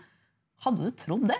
Hadde 0.62 0.88
du 0.88 0.96
trodd 0.96 1.28
det? 1.30 1.38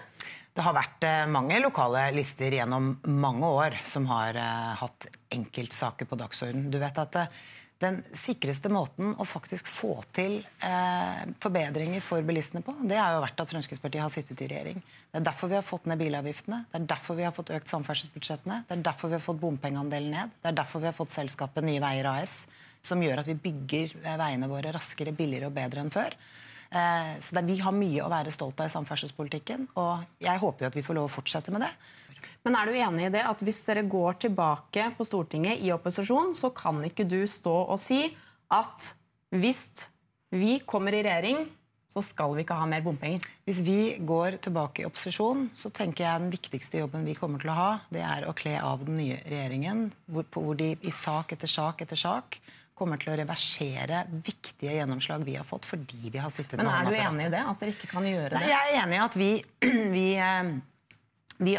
Det 0.53 0.65
har 0.67 0.77
vært 0.77 1.05
eh, 1.09 1.25
mange 1.33 1.57
lokale 1.63 2.11
lister 2.13 2.53
gjennom 2.53 2.93
mange 3.09 3.49
år 3.49 3.79
som 3.89 4.05
har 4.11 4.37
uh, 4.37 4.75
hatt 4.83 5.07
enkeltsaker 5.33 6.09
på 6.09 6.19
dagsorden. 6.21 6.67
Du 6.69 6.77
vet 6.83 6.99
at 7.01 7.17
uh, 7.17 7.43
den 7.83 8.03
sikreste 8.15 8.69
måten 8.71 9.15
å 9.19 9.25
faktisk 9.27 9.67
få 9.67 9.97
til 10.15 10.37
forbedringer 11.43 12.05
for 12.05 12.23
bilistene 12.23 12.63
på, 12.63 12.77
det 12.87 12.95
har 12.95 13.17
jo 13.17 13.25
vært 13.25 13.41
at 13.43 13.51
Fremskrittspartiet 13.51 14.05
har 14.05 14.13
sittet 14.15 14.45
i 14.45 14.47
regjering. 14.53 14.79
Det 15.11 15.19
er 15.19 15.25
derfor 15.27 15.51
vi 15.51 15.57
har 15.59 15.67
fått 15.67 15.89
ned 15.91 15.99
bilavgiftene, 15.99 16.61
det 16.71 16.79
er 16.79 16.87
derfor 16.93 17.19
vi 17.19 17.27
har 17.27 17.35
fått 17.35 17.51
økt 17.57 17.73
samferdselsbudsjettene, 17.73 18.61
det 18.69 18.77
er 18.77 18.85
derfor 18.87 19.11
vi 19.11 19.19
har 19.19 19.25
fått 19.25 19.43
bompengeandelen 19.43 20.15
ned, 20.15 20.37
det 20.45 20.53
er 20.53 20.61
derfor 20.61 20.85
vi 20.85 20.93
har 20.93 20.95
fått 20.95 21.17
selskapet 21.17 21.67
Nye 21.67 21.83
Veier 21.83 22.07
AS 22.13 22.37
som 22.83 23.03
gjør 23.03 23.23
at 23.23 23.31
vi 23.31 23.39
bygger 23.39 23.97
veiene 24.03 24.51
våre 24.51 24.73
raskere, 24.75 25.15
billigere 25.17 25.51
og 25.51 25.57
bedre 25.57 25.85
enn 25.85 25.93
før. 25.95 26.17
Eh, 26.73 27.15
så 27.21 27.37
det, 27.37 27.47
Vi 27.47 27.61
har 27.61 27.75
mye 27.77 28.03
å 28.03 28.11
være 28.11 28.33
stolt 28.35 28.61
av 28.61 28.71
i 28.71 28.75
samferdselspolitikken, 28.75 29.69
og 29.77 30.05
jeg 30.23 30.43
håper 30.43 30.65
jo 30.65 30.71
at 30.71 30.79
vi 30.79 30.85
får 30.87 30.99
lov 30.99 31.11
å 31.11 31.17
fortsette 31.21 31.55
med 31.55 31.67
det. 31.67 31.73
Men 32.43 32.57
er 32.59 32.67
du 32.67 32.79
enig 32.79 33.07
i 33.07 33.15
det 33.15 33.23
at 33.27 33.43
hvis 33.45 33.63
dere 33.67 33.87
går 33.87 34.19
tilbake 34.27 34.91
på 34.97 35.07
Stortinget 35.07 35.63
i 35.63 35.73
opposisjon, 35.75 36.35
så 36.39 36.51
kan 36.55 36.81
ikke 36.87 37.07
du 37.07 37.23
stå 37.31 37.55
og 37.65 37.79
si 37.83 38.05
at 38.53 38.93
hvis 39.33 39.67
vi 40.33 40.59
kommer 40.67 40.95
i 40.97 41.03
regjering, 41.05 41.45
så 41.93 42.01
skal 42.01 42.33
vi 42.35 42.45
ikke 42.45 42.57
ha 42.57 42.65
mer 42.69 42.81
bompenger? 42.85 43.25
Hvis 43.45 43.61
vi 43.65 43.99
går 44.01 44.39
tilbake 44.43 44.83
i 44.83 44.87
opposisjon, 44.89 45.51
så 45.55 45.69
tenker 45.75 46.07
jeg 46.07 46.23
den 46.23 46.33
viktigste 46.33 46.81
jobben 46.81 47.05
vi 47.05 47.17
kommer 47.19 47.43
til 47.43 47.53
å 47.53 47.59
ha, 47.59 47.71
det 47.93 48.01
er 48.07 48.25
å 48.25 48.35
kle 48.37 48.57
av 48.65 48.87
den 48.87 48.97
nye 48.97 49.19
regjeringen, 49.27 49.91
hvor, 50.09 50.25
hvor 50.33 50.57
de 50.57 50.73
i 50.81 50.95
sak 50.95 51.35
etter 51.37 51.51
sak 51.51 51.85
etter 51.85 52.01
sak 52.01 52.41
kommer 52.83 52.99
til 53.01 53.13
å 53.15 53.19
reversere 53.23 54.05
viktige 54.27 54.75
gjennomslag 54.81 55.23
vi 55.27 55.37
har 55.39 55.47
fått 55.47 55.69
fordi 55.71 56.11
vi 56.11 56.19
har 56.19 56.33
sittet 56.35 56.59
Men 56.61 56.73
er 56.73 56.91
du 56.91 56.97
enig 56.99 57.29
i 57.29 57.35
det? 57.37 57.45
At 57.53 57.63
dere 57.63 57.77
ikke 57.77 57.93
kan 57.95 58.09
gjøre 58.09 58.35
det? 58.35 58.41
Nei, 58.43 58.51
jeg 58.51 58.73
er 58.73 58.81
enig 58.83 58.99
i 58.99 59.05
at 59.07 59.21
vi, 59.21 59.31
vi, 59.97 60.09
eh, 60.19 60.51
vi, 61.47 61.57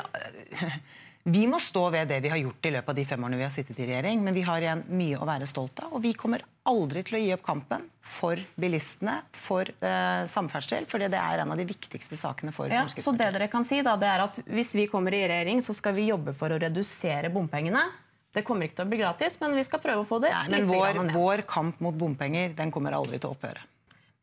vi 1.37 1.45
må 1.47 1.61
stå 1.63 1.85
ved 1.95 2.11
det 2.11 2.19
vi 2.25 2.31
har 2.33 2.41
gjort 2.41 2.67
i 2.67 2.73
løpet 2.75 2.91
av 2.91 2.99
de 2.99 3.05
fem 3.07 3.23
årene 3.23 3.39
vi 3.39 3.47
har 3.47 3.55
sittet 3.55 3.79
i 3.79 3.87
regjering. 3.87 4.21
Men 4.25 4.35
vi 4.35 4.43
har 4.43 4.65
igjen 4.65 4.83
mye 4.91 5.21
å 5.21 5.27
være 5.27 5.47
stolt 5.47 5.79
av. 5.85 5.95
Og 5.95 6.03
vi 6.03 6.11
kommer 6.19 6.43
aldri 6.67 7.03
til 7.07 7.19
å 7.19 7.23
gi 7.23 7.31
opp 7.35 7.45
kampen 7.47 7.87
for 8.19 8.39
bilistene, 8.59 9.15
for 9.45 9.71
uh, 9.83 10.27
samferdsel. 10.29 10.87
For 10.91 10.99
det 10.99 11.19
er 11.19 11.43
en 11.43 11.55
av 11.55 11.59
de 11.59 11.67
viktigste 11.67 12.19
sakene 12.19 12.51
for 12.55 12.71
ja, 12.71 12.83
Så 12.91 13.15
det 13.15 13.31
dere 13.37 13.47
kan 13.51 13.63
si 13.67 13.79
da, 13.83 13.95
det 13.99 14.11
er 14.11 14.25
at 14.25 14.41
hvis 14.51 14.75
vi 14.75 14.89
kommer 14.91 15.15
i 15.15 15.23
regjering, 15.23 15.63
så 15.63 15.75
skal 15.75 15.95
vi 15.95 16.09
jobbe 16.11 16.35
for 16.35 16.51
å 16.51 16.59
redusere 16.59 17.31
bompengene. 17.31 17.87
Det 18.33 18.41
kommer 18.45 18.65
ikke 18.65 18.79
til 18.79 18.87
å 18.87 18.89
bli 18.89 18.99
gratis, 19.03 19.37
men 19.41 19.53
vi 19.57 19.63
skal 19.65 19.81
prøve 19.83 20.01
å 20.01 20.07
få 20.07 20.17
det 20.23 20.31
Nei, 20.33 20.45
men 20.55 20.69
vår, 20.69 21.01
vår, 21.13 21.43
kamp 21.49 21.81
mot 21.85 21.95
bompenger 21.97 22.55
den 22.57 22.73
kommer 22.73 22.95
aldri 22.97 23.19
til 23.21 23.29
å 23.29 23.37
opphøre. 23.37 23.61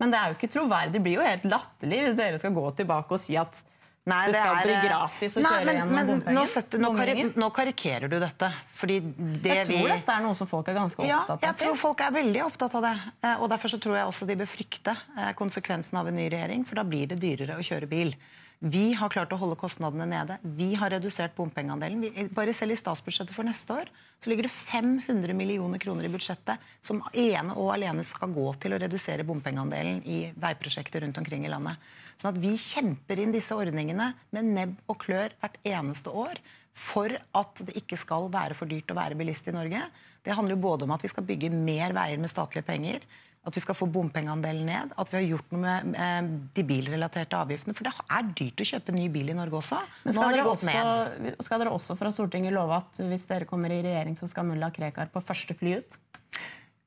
Men 0.00 0.10
det 0.10 0.18
er 0.18 0.32
jo 0.32 0.38
ikke 0.38 0.50
troverdig. 0.50 0.94
Det 0.96 1.02
blir 1.04 1.20
jo 1.20 1.26
helt 1.26 1.44
latterlig 1.46 2.00
hvis 2.06 2.16
dere 2.18 2.40
skal 2.40 2.56
gå 2.56 2.64
tilbake 2.80 3.14
og 3.14 3.22
si 3.22 3.36
at 3.38 3.60
Nei, 4.08 4.20
det, 4.26 4.32
det 4.32 4.40
skal 4.40 4.56
er, 4.56 4.64
bli 4.64 4.76
gratis 4.88 5.34
å 5.36 5.42
nei, 5.44 5.50
kjøre 5.50 5.64
men, 5.66 5.76
gjennom 5.76 5.94
men, 5.94 6.06
bompenger. 6.08 6.36
Nå, 6.38 6.44
setter, 6.48 6.80
nå, 6.80 6.90
kari, 6.96 7.24
nå, 7.36 7.48
karikerer 7.54 8.10
du 8.10 8.16
dette. 8.22 8.48
Fordi 8.80 8.96
det 9.04 9.52
jeg 9.58 9.66
tror 9.68 9.76
vi... 9.76 9.90
dette 9.92 10.14
er 10.14 10.24
noe 10.24 10.38
som 10.38 10.48
folk 10.50 10.70
er 10.72 10.78
ganske 10.78 11.04
opptatt 11.04 11.34
av. 11.34 11.44
Ja, 11.44 11.50
jeg 11.50 11.58
tror 11.60 11.76
folk 11.78 12.04
er 12.06 12.14
veldig 12.16 12.42
opptatt 12.46 12.76
av 12.80 12.86
det. 12.88 12.94
Eh, 13.20 13.34
og 13.36 13.50
Derfor 13.52 13.74
så 13.74 13.80
tror 13.84 13.98
jeg 13.98 14.08
også 14.08 14.28
de 14.30 14.38
bør 14.40 14.48
frykte 14.50 14.96
eh, 14.96 15.30
konsekvensen 15.38 16.00
av 16.00 16.08
en 16.08 16.16
ny 16.16 16.30
regjering. 16.32 16.64
For 16.66 16.80
da 16.80 16.86
blir 16.88 17.12
det 17.12 17.20
dyrere 17.20 17.60
å 17.60 17.66
kjøre 17.66 17.90
bil. 17.92 18.14
Vi 18.60 18.90
har 18.92 19.08
klart 19.08 19.30
å 19.32 19.38
holde 19.40 19.56
kostnadene 19.56 20.04
nede. 20.04 20.36
Vi 20.44 20.74
har 20.76 20.92
redusert 20.92 21.32
bompengeandelen. 21.32 22.28
Bare 22.36 22.52
selv 22.52 22.74
i 22.74 22.76
statsbudsjettet 22.76 23.32
for 23.32 23.48
neste 23.48 23.72
år 23.72 23.88
så 24.20 24.28
ligger 24.28 24.44
det 24.44 24.52
500 24.52 25.32
millioner 25.32 25.80
kroner 25.80 26.04
i 26.04 26.10
budsjettet 26.12 26.60
som 26.84 27.00
ene 27.16 27.56
og 27.56 27.70
alene 27.72 28.04
skal 28.04 28.28
gå 28.34 28.44
til 28.60 28.76
å 28.76 28.80
redusere 28.82 29.24
bompengeandelen 29.24 30.02
i 30.04 30.18
veiprosjekter 30.36 31.00
rundt 31.06 31.22
omkring 31.22 31.48
i 31.48 31.52
landet. 31.52 31.80
Sånn 32.20 32.34
at 32.34 32.42
vi 32.42 32.52
kjemper 32.60 33.22
inn 33.22 33.32
disse 33.32 33.56
ordningene 33.56 34.10
med 34.36 34.52
nebb 34.52 34.76
og 34.92 35.00
klør 35.06 35.32
hvert 35.40 35.56
eneste 35.64 36.12
år 36.12 36.36
for 36.76 37.16
at 37.16 37.64
det 37.64 37.80
ikke 37.80 37.96
skal 37.96 38.28
være 38.28 38.58
for 38.58 38.68
dyrt 38.68 38.92
å 38.92 38.98
være 39.00 39.16
bilist 39.16 39.48
i 39.48 39.56
Norge. 39.56 39.80
Det 40.20 40.36
handler 40.36 40.58
jo 40.58 40.66
både 40.68 40.84
om 40.84 40.92
at 40.92 41.04
vi 41.04 41.08
skal 41.08 41.24
bygge 41.24 41.48
mer 41.48 41.96
veier 41.96 42.20
med 42.20 42.28
statlige 42.28 42.68
penger, 42.68 43.08
at 43.40 43.56
vi 43.56 43.62
skal 43.64 43.76
få 43.76 43.88
bompengeandelen 43.88 44.66
ned, 44.68 44.90
at 45.00 45.12
vi 45.12 45.16
har 45.16 45.24
gjort 45.24 45.54
noe 45.54 45.62
med 45.62 45.94
eh, 45.96 46.18
de 46.56 46.64
bilrelaterte 46.68 47.38
avgiftene. 47.38 47.76
For 47.76 47.88
det 47.88 47.94
er 48.04 48.28
dyrt 48.36 48.60
å 48.60 48.68
kjøpe 48.74 48.94
ny 48.96 49.06
bil 49.12 49.32
i 49.32 49.36
Norge 49.38 49.62
også. 49.62 49.80
Men 50.04 50.16
skal, 50.16 50.36
dere 50.36 50.50
også, 50.50 51.46
skal 51.46 51.64
dere 51.64 51.72
også 51.78 51.96
fra 51.96 52.12
Stortinget 52.12 52.52
love 52.52 52.76
at 52.76 53.00
hvis 53.00 53.24
dere 53.30 53.48
kommer 53.48 53.72
i 53.72 53.80
regjering, 53.86 54.18
så 54.18 54.28
skal 54.28 54.48
mulla 54.50 54.68
Krekar 54.74 55.08
på 55.12 55.24
første 55.24 55.56
fly 55.56 55.78
ut? 55.80 56.00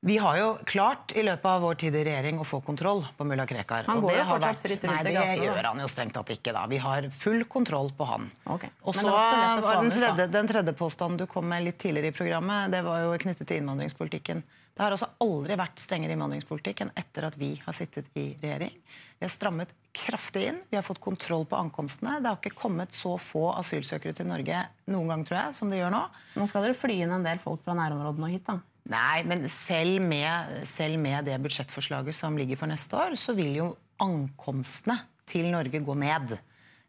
Vi 0.04 0.18
har 0.20 0.36
jo 0.36 0.48
klart 0.68 1.14
i 1.16 1.22
løpet 1.24 1.46
av 1.48 1.62
vår 1.64 1.78
tid 1.80 1.94
i 1.96 2.02
regjering 2.04 2.38
å 2.38 2.44
få 2.44 2.58
kontroll 2.62 3.02
på 3.16 3.24
mulla 3.24 3.46
Krekar. 3.48 3.86
Han 3.88 4.02
går 4.04 4.18
jo 4.18 4.24
fortsatt 4.28 4.60
fritt 4.60 4.82
rundt 4.84 5.00
i 5.00 5.14
gatene. 5.14 5.22
Nei, 5.24 5.36
det 5.40 5.46
gjør 5.48 5.68
han 5.70 5.80
jo 5.80 5.86
strengt 5.90 6.14
tatt 6.14 6.32
ikke. 6.34 6.52
da. 6.52 6.66
Vi 6.70 6.80
har 6.84 7.08
full 7.22 7.46
kontroll 7.50 7.88
på 7.96 8.06
han. 8.10 8.28
Okay. 8.52 8.70
Og 8.84 8.94
så 8.94 9.08
var 9.08 9.80
den 9.80 9.94
tredje, 9.94 10.26
den 10.28 10.50
tredje 10.50 10.74
påstanden 10.76 11.24
du 11.24 11.26
kom 11.30 11.48
med 11.48 11.64
litt 11.64 11.80
tidligere 11.80 12.12
i 12.12 12.16
programmet, 12.18 12.68
det 12.76 12.84
var 12.84 13.00
jo 13.06 13.16
knyttet 13.24 13.48
til 13.48 13.62
innvandringspolitikken. 13.62 14.44
Det 14.74 14.82
har 14.82 14.94
altså 14.94 15.06
aldri 15.22 15.54
vært 15.58 15.78
strengere 15.78 16.16
innvandringspolitikk 16.16 16.82
enn 16.82 16.92
etter 16.98 17.28
at 17.28 17.36
vi 17.38 17.52
har 17.62 17.76
sittet 17.76 18.08
i 18.18 18.32
regjering. 18.40 18.72
Vi 19.20 19.22
har 19.22 19.30
strammet 19.30 19.70
kraftig 19.94 20.48
inn. 20.50 20.58
Vi 20.70 20.78
har 20.78 20.82
fått 20.86 20.98
kontroll 21.02 21.46
på 21.46 21.58
ankomstene. 21.60 22.16
Det 22.18 22.26
har 22.26 22.40
ikke 22.40 22.58
kommet 22.58 22.96
så 22.98 23.14
få 23.22 23.52
asylsøkere 23.54 24.16
til 24.18 24.26
Norge 24.26 24.64
noen 24.90 25.12
gang, 25.12 25.22
tror 25.28 25.38
jeg, 25.38 25.56
som 25.60 25.70
det 25.70 25.78
gjør 25.78 25.94
nå. 25.94 26.02
Nå 26.40 26.48
skal 26.50 26.66
dere 26.66 26.78
fly 26.78 26.98
inn 27.04 27.14
en 27.14 27.26
del 27.26 27.42
folk 27.42 27.62
fra 27.62 27.76
nærområdene 27.78 28.26
og 28.26 28.34
hit, 28.34 28.48
da? 28.50 28.58
Nei, 28.90 29.22
men 29.24 29.46
selv 29.48 30.02
med, 30.04 30.58
selv 30.68 30.98
med 31.00 31.30
det 31.30 31.38
budsjettforslaget 31.46 32.18
som 32.18 32.34
ligger 32.36 32.58
for 32.60 32.68
neste 32.68 32.98
år, 32.98 33.14
så 33.16 33.32
vil 33.38 33.54
jo 33.62 33.70
ankomstene 34.02 34.98
til 35.30 35.48
Norge 35.54 35.80
gå 35.86 35.96
ned. 36.02 36.34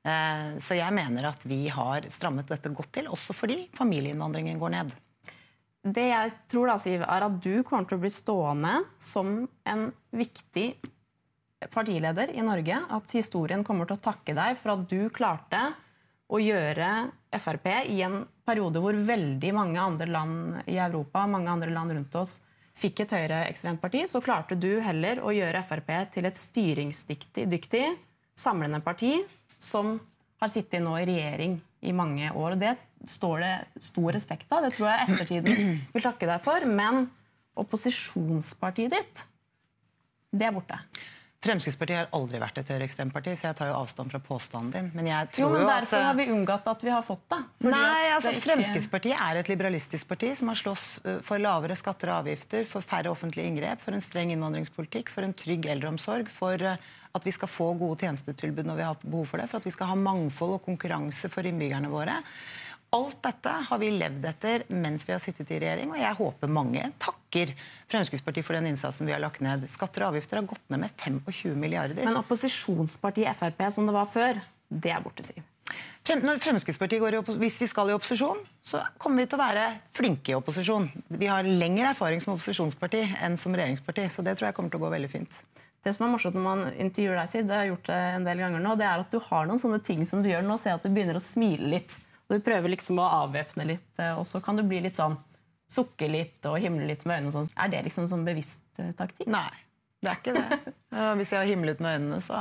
Eh, 0.05 0.49
så 0.61 0.75
jeg 0.77 0.93
mener 0.97 1.29
at 1.29 1.45
vi 1.47 1.67
har 1.71 2.09
strammet 2.11 2.49
dette 2.51 2.73
godt 2.73 2.91
til, 2.97 3.13
også 3.13 3.37
fordi 3.37 3.67
familieinnvandringen 3.77 4.59
går 4.59 4.73
ned. 4.75 4.91
Det 5.85 6.07
jeg 6.09 6.31
tror 6.49 6.71
da, 6.71 6.79
Siv, 6.81 7.03
er 7.05 7.27
at 7.27 7.39
du 7.43 7.61
kommer 7.61 7.85
til 7.85 7.99
å 7.99 8.01
bli 8.01 8.09
stående 8.09 8.73
som 8.97 9.43
en 9.69 9.83
viktig 10.17 10.71
partileder 11.69 12.31
i 12.33 12.41
Norge. 12.45 12.79
At 12.89 13.13
historien 13.13 13.61
kommer 13.65 13.85
til 13.85 13.99
å 13.99 14.05
takke 14.07 14.33
deg 14.33 14.57
for 14.57 14.73
at 14.73 14.87
du 14.89 15.11
klarte 15.13 15.61
å 16.25 16.39
gjøre 16.41 16.89
Frp 17.37 17.67
i 17.91 17.99
en 18.01 18.23
periode 18.47 18.81
hvor 18.81 18.97
veldig 18.97 19.51
mange 19.53 19.81
andre 19.81 20.09
land 20.09 20.71
i 20.71 20.79
Europa, 20.81 21.27
mange 21.29 21.53
andre 21.53 21.73
land 21.75 21.93
rundt 21.93 22.17
oss, 22.17 22.39
fikk 22.75 23.03
et 23.03 23.13
høyreekstremt 23.15 23.79
parti, 23.79 24.03
så 24.09 24.19
klarte 24.23 24.57
du 24.57 24.79
heller 24.83 25.21
å 25.21 25.31
gjøre 25.35 25.61
Frp 25.69 25.93
til 26.17 26.25
et 26.27 26.39
styringsdyktig, 26.39 27.85
samlende 28.35 28.81
parti 28.83 29.19
som 29.61 29.99
har 30.41 30.51
sittet 30.51 30.83
nå 30.83 30.97
i 30.99 31.05
regjering 31.07 31.59
i 31.85 31.93
mange 31.95 32.33
år. 32.33 32.57
og 32.57 32.59
Det 32.59 32.73
står 33.09 33.43
det 33.45 33.83
stor 33.87 34.11
respekt 34.15 34.51
av. 34.51 34.65
Det 34.65 34.75
tror 34.77 34.91
jeg 34.91 35.09
ettertiden 35.09 35.81
vil 35.93 36.05
takke 36.05 36.29
deg 36.29 36.43
for. 36.43 36.65
Men 36.69 37.07
opposisjonspartiet 37.55 38.95
ditt, 38.95 39.25
det 40.35 40.49
er 40.49 40.55
borte. 40.55 40.79
Fremskrittspartiet 41.45 41.99
har 41.99 42.07
aldri 42.15 42.39
vært 42.41 42.57
et 42.57 42.69
høyreekstremt 42.73 43.13
parti, 43.13 43.35
så 43.37 43.51
jeg 43.51 43.57
tar 43.59 43.69
jo 43.69 43.75
avstand 43.77 44.09
fra 44.09 44.19
påstanden 44.23 44.71
din. 44.73 44.87
Men 44.97 45.09
jeg 45.11 45.29
tror 45.35 45.43
jo, 45.43 45.49
men 45.53 45.61
jo 45.61 45.67
derfor 45.69 45.99
at, 45.99 46.05
har 46.07 46.17
vi 46.17 46.25
unngått 46.33 46.69
at 46.71 46.85
vi 46.87 46.91
har 46.93 47.05
fått 47.05 47.25
det. 47.29 47.39
Nei, 47.67 48.01
altså 48.15 48.31
ikke... 48.33 48.45
Fremskrittspartiet 48.47 49.21
er 49.27 49.41
et 49.41 49.51
liberalistisk 49.51 50.09
parti 50.09 50.31
som 50.39 50.49
har 50.49 50.57
slåss 50.57 50.87
eh, 51.03 51.19
for 51.25 51.43
lavere 51.43 51.77
skatter 51.77 52.09
og 52.09 52.23
avgifter, 52.23 52.65
for 52.69 52.85
færre 52.85 53.13
offentlige 53.13 53.51
inngrep, 53.51 53.83
for 53.85 53.93
en 53.93 54.01
streng 54.01 54.33
innvandringspolitikk, 54.33 55.13
for 55.13 55.27
en 55.27 55.37
trygg 55.37 55.69
eldreomsorg, 55.75 56.33
for 56.33 56.65
eh, 56.65 56.81
at 57.15 57.29
vi 57.29 57.35
skal 57.37 57.51
få 57.51 57.71
gode 57.77 58.01
tjenestetilbud 58.01 58.65
når 58.65 58.81
vi 58.81 58.87
har 58.89 59.05
behov 59.05 59.29
for 59.29 59.41
det, 59.41 59.49
for 59.51 59.61
at 59.61 59.69
vi 59.69 59.75
skal 59.75 59.93
ha 59.93 59.99
mangfold 59.99 60.57
og 60.57 60.65
konkurranse 60.65 61.29
for 61.31 61.45
innbyggerne 61.45 61.93
våre. 61.93 62.17
Alt 62.93 63.17
dette 63.25 63.53
har 63.69 63.79
vi 63.81 63.89
levd 63.91 64.25
etter 64.29 64.63
mens 64.71 65.03
vi 65.07 65.13
har 65.15 65.19
sittet 65.23 65.49
i 65.51 65.57
regjering, 65.59 65.89
og 65.91 65.99
jeg 65.99 66.17
håper 66.19 66.51
mange 66.51 66.83
takker 67.01 67.51
Fremskrittspartiet 67.91 68.45
for 68.47 68.55
den 68.55 68.69
innsatsen 68.69 69.09
vi 69.09 69.15
har 69.15 69.23
lagt 69.23 69.41
ned. 69.43 69.65
Skatter 69.71 70.05
og 70.05 70.13
avgifter 70.13 70.39
har 70.39 70.47
gått 70.47 70.63
ned 70.71 70.85
med 70.85 70.95
25 71.01 71.57
milliarder. 71.59 72.05
Men 72.05 72.21
opposisjonspartiet 72.21 73.35
Frp, 73.35 73.65
som 73.75 73.89
det 73.89 73.97
var 73.97 74.07
før, 74.07 74.39
det 74.69 74.93
er 74.95 75.03
borte, 75.03 75.25
Siv. 75.27 75.43
Når 76.05 76.37
Fremskrittspartiet 76.37 77.01
går 77.01 77.17
i 77.17 77.19
Hvis 77.41 77.57
vi 77.57 77.67
skal 77.67 77.89
i 77.89 77.95
opposisjon, 77.95 78.43
så 78.61 78.83
kommer 79.01 79.23
vi 79.23 79.29
til 79.31 79.39
å 79.39 79.41
være 79.41 79.65
flinke 79.97 80.31
i 80.31 80.37
opposisjon. 80.37 80.87
Vi 81.09 81.27
har 81.27 81.43
lengre 81.43 81.89
erfaring 81.95 82.21
som 82.21 82.35
opposisjonsparti 82.35 83.01
enn 83.25 83.37
som 83.41 83.55
regjeringsparti, 83.57 84.05
så 84.13 84.23
det 84.25 84.37
tror 84.37 84.51
jeg 84.51 84.57
kommer 84.59 84.69
til 84.69 84.83
å 84.83 84.85
gå 84.85 84.93
veldig 84.93 85.11
fint. 85.11 85.39
Det 85.85 85.93
som 85.93 86.07
er 86.07 86.13
morsomt 86.13 86.37
når 86.37 86.45
man 86.45 86.63
intervjuer 86.81 87.17
deg, 87.19 87.29
Sid, 87.29 87.45
det 87.49 87.53
har 87.53 87.65
jeg 87.65 87.73
gjort 87.75 87.89
det 87.91 87.99
en 88.15 88.23
del 88.25 88.39
ganger 88.41 88.61
nå, 88.61 88.71
det 88.77 88.87
er 88.89 89.03
at 89.03 89.11
du 89.13 89.19
har 89.21 89.49
noen 89.49 89.61
sånne 89.61 89.81
ting 89.85 90.05
som 90.05 90.23
du 90.23 90.31
gjør 90.31 90.45
nå. 90.45 90.57
Ser 90.61 90.77
at 90.77 90.85
du 90.85 90.89
begynner 90.93 91.19
å 91.19 91.21
smile 91.21 91.69
litt. 91.75 91.97
Du 92.31 92.39
prøver 92.41 92.73
liksom 92.73 92.99
å 93.01 93.07
avvæpne 93.23 93.67
litt, 93.69 93.89
eh, 94.01 94.17
og 94.17 94.25
så 94.29 94.41
kan 94.43 94.57
du 94.57 94.65
bli 94.65 94.81
litt 94.85 94.97
sånn 94.97 95.17
sukke 95.71 96.09
litt 96.09 96.45
og 96.49 96.59
himle 96.61 96.87
litt 96.89 97.05
med 97.05 97.21
øynene. 97.21 97.33
Sånn. 97.33 97.49
Er 97.57 97.71
det 97.73 97.85
liksom 97.87 98.09
sånn 98.09 98.25
bevisst 98.25 98.81
eh, 98.81 98.93
taktikk? 98.97 99.29
Nei, 99.31 99.49
det 100.01 100.11
er 100.11 100.19
ikke 100.21 100.35
det. 100.35 100.75
Hvis 101.19 101.33
jeg 101.33 101.41
har 101.41 101.49
himlet 101.49 101.81
med 101.83 101.99
øynene, 101.99 102.19
så 102.23 102.37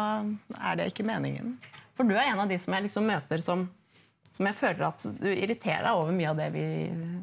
er 0.61 0.77
det 0.81 0.91
ikke 0.93 1.07
meningen. 1.09 1.57
For 1.95 2.07
du 2.07 2.17
er 2.17 2.29
en 2.33 2.43
av 2.43 2.51
de 2.51 2.59
som 2.61 2.75
jeg 2.75 2.87
liksom 2.89 3.07
møter 3.09 3.43
som, 3.45 3.65
som 4.35 4.49
jeg 4.49 4.59
føler 4.59 4.85
at 4.89 5.07
du 5.21 5.29
irriterer 5.31 5.87
deg 5.87 6.01
over 6.01 6.17
mye 6.17 6.33
av 6.33 6.41
det 6.41 6.49
vi 6.55 6.67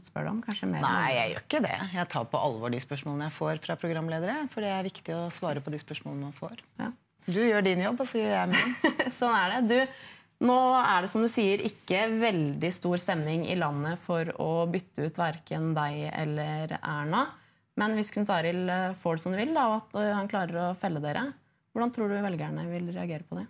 spør 0.06 0.32
om? 0.32 0.42
kanskje 0.46 0.70
mer 0.72 0.86
Nei, 0.86 1.12
jeg 1.18 1.34
gjør 1.34 1.46
ikke 1.46 1.64
det. 1.68 1.78
Jeg 1.98 2.10
tar 2.14 2.28
på 2.32 2.42
alvor 2.42 2.74
de 2.74 2.82
spørsmålene 2.84 3.28
jeg 3.28 3.38
får 3.38 3.62
fra 3.66 3.78
programledere. 3.80 4.38
For 4.54 4.66
det 4.66 4.74
er 4.74 4.88
viktig 4.88 5.18
å 5.18 5.26
svare 5.34 5.64
på 5.64 5.74
de 5.74 5.82
spørsmålene 5.82 6.30
man 6.30 6.38
får. 6.38 6.64
Ja. 6.80 6.92
Du 7.28 7.38
gjør 7.38 7.62
din 7.66 7.84
jobb, 7.84 8.00
og 8.02 8.10
så 8.10 8.24
gjør 8.24 8.34
jeg 8.34 8.52
min. 8.56 8.96
sånn 9.20 9.36
er 9.38 9.54
det. 9.54 9.62
Du, 9.70 10.08
nå 10.42 10.58
er 10.80 11.04
det 11.04 11.12
som 11.14 11.22
du 11.24 11.30
sier 11.32 11.62
ikke 11.66 12.08
veldig 12.22 12.72
stor 12.74 13.02
stemning 13.02 13.46
i 13.50 13.58
landet 13.60 14.02
for 14.02 14.32
å 14.42 14.66
bytte 14.72 15.06
ut 15.06 15.22
verken 15.22 15.72
deg 15.78 16.08
eller 16.10 16.76
Erna. 16.80 17.28
Men 17.80 17.96
hvis 17.96 18.12
Knut 18.14 18.30
Arild 18.34 18.72
får 19.00 19.18
det 19.18 19.24
som 19.24 19.34
du 19.36 19.40
vil, 19.40 19.54
da, 19.56 19.68
og 19.70 19.78
at 19.80 19.98
eh, 20.02 20.12
han 20.18 20.30
klarer 20.32 20.60
å 20.66 20.78
felle 20.78 21.02
dere, 21.04 21.30
hvordan 21.72 21.94
tror 21.96 22.12
du 22.12 22.18
velgerne 22.20 22.66
vil 22.68 22.90
reagere 22.92 23.28
på 23.28 23.40
det? 23.40 23.48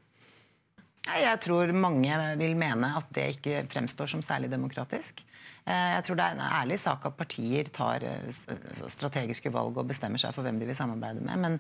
Jeg 1.10 1.40
tror 1.42 1.72
mange 1.74 2.18
vil 2.38 2.54
mene 2.60 2.92
at 3.00 3.08
det 3.16 3.32
ikke 3.36 3.64
fremstår 3.72 4.12
som 4.12 4.22
særlig 4.22 4.52
demokratisk. 4.52 5.24
Eh, 5.72 5.90
jeg 5.96 6.06
tror 6.08 6.18
det 6.20 6.26
er 6.26 6.36
en 6.36 6.46
ærlig 6.60 6.78
sak 6.82 7.06
at 7.08 7.18
partier 7.18 7.70
tar 7.74 8.04
eh, 8.04 8.30
strategiske 8.92 9.52
valg 9.54 9.78
og 9.80 9.88
bestemmer 9.92 10.22
seg 10.22 10.34
for 10.36 10.46
hvem 10.46 10.60
de 10.60 10.68
vil 10.68 10.78
samarbeide 10.78 11.24
med. 11.24 11.60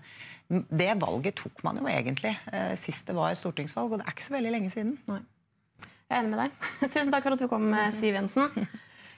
Men 0.49 0.63
det 0.67 0.93
valget 0.99 1.37
tok 1.39 1.63
man 1.67 1.79
jo 1.79 1.87
egentlig 1.87 2.33
eh, 2.51 2.73
sist 2.79 3.07
det 3.07 3.15
var 3.15 3.35
stortingsvalg, 3.37 3.93
og 3.93 4.01
det 4.01 4.07
er 4.07 4.15
ikke 4.15 4.27
så 4.27 4.35
veldig 4.35 4.55
lenge 4.57 4.71
siden. 4.73 4.95
Nei. 5.07 5.21
Jeg 6.11 6.17
er 6.17 6.23
enig 6.23 6.33
med 6.33 6.41
deg. 6.43 6.71
Tusen 6.93 7.13
takk 7.13 7.27
for 7.27 7.37
at 7.37 7.43
du 7.43 7.47
kom, 7.51 7.69
Siv 7.95 8.17
Jensen. 8.17 8.49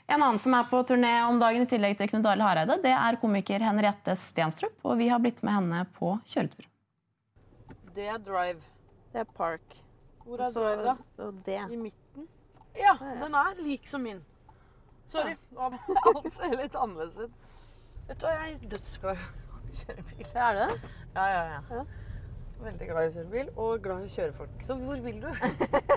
En 0.03 0.19
annen 0.19 0.41
som 0.41 0.53
er 0.53 0.67
på 0.69 0.81
turné 0.85 1.13
om 1.25 1.39
dagen, 1.41 1.63
i 1.63 1.69
tillegg 1.69 1.95
til 1.97 2.11
Knut 2.11 2.27
Arild 2.29 2.45
Hareide, 2.45 2.75
det 2.83 2.91
er 2.93 3.17
komiker 3.21 3.63
Henriette 3.63 4.13
Stenstrup. 4.19 4.75
Og 4.83 4.99
vi 4.99 5.07
har 5.09 5.21
blitt 5.23 5.39
med 5.47 5.55
henne 5.55 5.85
på 5.95 6.11
kjøretur. 6.29 6.67
Det 7.95 8.09
er 8.11 8.19
drive. 8.21 8.61
Det 9.13 9.23
er 9.23 9.31
park. 9.39 9.79
Hvor 10.27 10.43
er 10.43 10.53
drive, 10.53 10.85
da? 10.85 10.95
Og 11.23 11.41
det. 11.47 11.57
I 11.63 11.79
midten? 11.79 12.27
Ja, 12.77 12.93
den 12.99 13.39
er 13.39 13.57
lik 13.63 13.89
som 13.89 14.03
min. 14.05 14.21
Sorry. 15.07 15.35
Alt 16.15 16.29
ser 16.35 16.55
litt 16.57 16.75
annerledes 16.75 17.17
ut. 17.17 17.51
Vet 18.07 18.19
du 18.19 18.25
hva, 18.27 18.33
jeg 18.35 18.55
er 18.55 18.71
dødsglad 18.73 19.19
i 19.19 19.27
å 19.59 19.77
kjøre 19.81 20.07
bil. 20.09 20.25
Er 20.33 20.57
det? 20.59 20.69
Ja, 21.15 21.27
ja, 21.31 21.43
ja. 21.51 21.83
Veldig 22.63 22.87
glad 22.89 23.05
i 23.05 23.11
å 23.11 23.13
kjøre 23.17 23.31
bil, 23.31 23.51
og 23.59 23.83
glad 23.83 24.03
i 24.03 24.09
å 24.09 24.13
kjøre 24.13 24.35
folk. 24.37 24.65
Så 24.65 24.77
hvor 24.79 24.99
vil 25.03 25.21
du? 25.23 25.29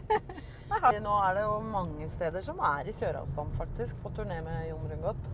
Nå 1.07 1.17
er 1.23 1.37
det 1.39 1.45
jo 1.47 1.59
mange 1.63 2.09
steder 2.11 2.43
som 2.43 2.63
er 2.67 2.89
i 2.91 2.95
kjøreavstand, 2.97 3.55
faktisk, 3.59 3.99
på 4.03 4.13
turné 4.17 4.41
med 4.47 4.69
Jon 4.71 4.89
Rundgodt. 4.91 5.29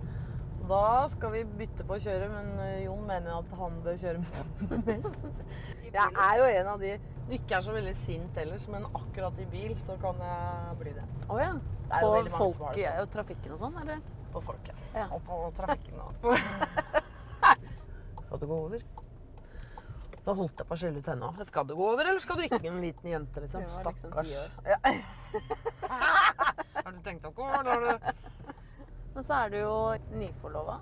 Da 0.68 1.08
skal 1.10 1.32
vi 1.34 1.42
bytte 1.58 1.84
på 1.86 1.96
å 1.96 2.02
kjøre, 2.02 2.28
men 2.30 2.50
eh, 2.62 2.84
Jon 2.84 3.02
mener 3.06 3.34
at 3.40 3.54
han 3.58 3.80
bør 3.84 3.98
kjøre 3.98 4.22
mest. 4.86 5.42
Jeg 5.82 6.06
er 6.06 6.38
jo 6.38 6.46
en 6.48 6.70
av 6.72 6.82
de 6.82 6.92
som 7.02 7.34
ikke 7.36 7.56
er 7.56 7.66
så 7.66 7.74
veldig 7.74 7.94
sint 7.98 8.38
ellers, 8.42 8.66
men 8.70 8.86
akkurat 8.88 9.42
i 9.42 9.46
bil 9.52 9.74
så 9.82 9.96
kan 10.02 10.18
jeg 10.22 10.78
bli 10.80 10.94
det. 10.96 11.04
Oh, 11.28 11.38
ja. 11.40 11.52
det 11.56 12.32
på 12.32 12.38
folk 12.38 12.78
i 12.78 12.86
sånn. 12.86 13.12
trafikken 13.16 13.54
og 13.56 13.62
sånn, 13.64 13.78
eller? 13.82 14.02
På 14.32 14.42
folk, 14.44 14.70
ja. 14.70 14.78
ja. 14.96 15.06
Og 15.12 15.20
på 15.26 15.40
trafikken 15.58 16.00
og 16.00 16.10
Skal 18.22 18.40
du 18.40 18.46
gå 18.48 18.56
over? 18.56 18.84
Da 20.22 20.34
holdt 20.38 20.60
jeg 20.62 20.68
på 20.68 20.76
å 20.76 20.78
skjelle 20.78 21.02
ut 21.02 21.08
henne 21.10 21.28
òg. 21.28 21.40
Skal 21.48 21.66
du 21.66 21.74
gå 21.76 21.86
over, 21.90 22.06
eller 22.06 22.22
skal 22.22 22.38
du 22.38 22.46
ikke? 22.46 22.62
En 22.70 22.78
liten 22.80 23.10
jente, 23.10 23.42
liksom. 23.42 23.66
Stakkars. 23.74 24.30
Ja. 24.64 24.78
har 26.84 26.92
du 26.94 27.00
tenkt 27.02 27.26
deg 27.26 27.34
du 27.34 28.41
Men 29.14 29.24
så 29.24 29.34
er 29.34 29.52
du 29.52 29.58
jo 29.60 29.76
nyforlova. 30.16 30.80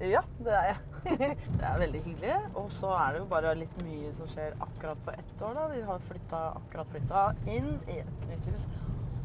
Ja, 0.00 0.22
det 0.38 0.54
er 0.54 0.62
jeg. 0.62 0.76
det 1.58 1.66
er 1.66 1.78
veldig 1.78 2.02
hyggelig. 2.02 2.34
Og 2.54 2.72
så 2.72 2.86
er 2.86 3.12
det 3.12 3.20
jo 3.22 3.26
bare 3.30 3.54
litt 3.58 3.76
mye 3.82 4.14
som 4.18 4.30
skjer 4.30 4.56
akkurat 4.60 5.04
på 5.04 5.14
ett 5.14 5.42
år. 5.42 5.54
da. 5.58 5.66
Vi 5.74 5.82
har 5.86 6.08
flytta, 6.08 6.40
akkurat 6.62 6.90
flytta 6.94 7.26
inn 7.46 7.76
i 7.88 8.00
et 8.02 8.26
nytt 8.30 8.48
hus. 8.50 8.66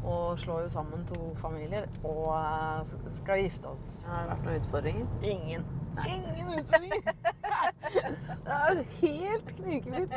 Og 0.04 0.38
slår 0.38 0.62
jo 0.62 0.70
sammen 0.70 1.02
to 1.08 1.32
familier 1.40 1.88
og 2.06 2.28
uh, 2.30 3.10
skal 3.18 3.42
gifte 3.42 3.72
oss. 3.74 3.90
Har 4.06 4.22
det 4.22 4.30
vært 4.30 4.46
noen 4.46 4.62
utfordringer? 4.62 5.10
Ingen. 5.32 5.66
Nei. 5.98 6.06
Ingen 6.14 6.54
utfordringer! 6.60 7.02
det 8.46 8.58
er 8.60 8.82
helt 9.00 9.52
knirkefritt. 9.58 10.16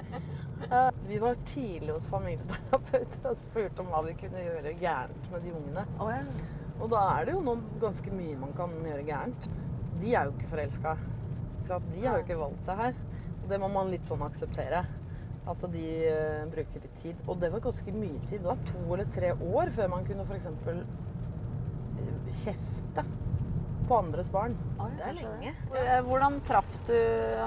Uh, 0.70 0.92
vi 1.10 1.18
var 1.22 1.42
tidlig 1.50 1.96
hos 1.96 2.10
familieterapeuter 2.14 3.32
og 3.34 3.38
spurte 3.42 3.82
om 3.82 3.90
hva 3.90 4.06
vi 4.06 4.18
kunne 4.22 4.46
gjøre 4.46 4.78
gærent 4.78 5.32
med 5.34 5.48
de 5.48 5.56
ungene. 5.58 5.88
Oh, 5.98 6.14
ja. 6.14 6.22
Og 6.82 6.90
da 6.90 7.02
er 7.16 7.28
det 7.28 7.36
jo 7.36 7.44
noe 7.46 7.80
ganske 7.82 8.14
mye 8.14 8.38
man 8.42 8.54
kan 8.58 8.74
gjøre 8.82 9.06
gærent. 9.06 9.50
De 10.02 10.16
er 10.16 10.28
jo 10.28 10.34
ikke 10.36 10.50
forelska. 10.50 10.96
De 11.70 12.06
har 12.06 12.18
jo 12.18 12.26
ikke 12.26 12.40
valgt 12.40 12.66
det 12.68 12.78
her. 12.80 12.98
Og 13.42 13.48
det 13.52 13.62
må 13.62 13.70
man 13.74 13.92
litt 13.94 14.08
sånn 14.10 14.24
akseptere. 14.26 14.82
At 15.52 15.64
de 15.74 15.86
uh, 16.06 16.44
bruker 16.50 16.84
litt 16.86 16.98
tid. 17.02 17.22
Og 17.30 17.40
det 17.42 17.52
var 17.54 17.64
ganske 17.64 17.94
mye 17.94 18.20
tid. 18.28 18.42
Det 18.42 18.50
var 18.50 18.62
to 18.68 18.82
eller 18.88 19.10
tre 19.14 19.34
år 19.36 19.74
før 19.78 19.94
man 19.94 20.08
kunne 20.08 20.26
f.eks. 20.26 20.50
kjefte 22.42 23.06
på 23.92 23.98
andres 23.98 24.30
barn. 24.32 24.54
Oi, 24.80 24.90
det 24.98 25.08
er 25.10 25.18
lenge. 25.18 25.54
Eh, 25.76 25.98
Hvordan 26.08 26.38
traff 26.48 26.78
du 26.88 26.96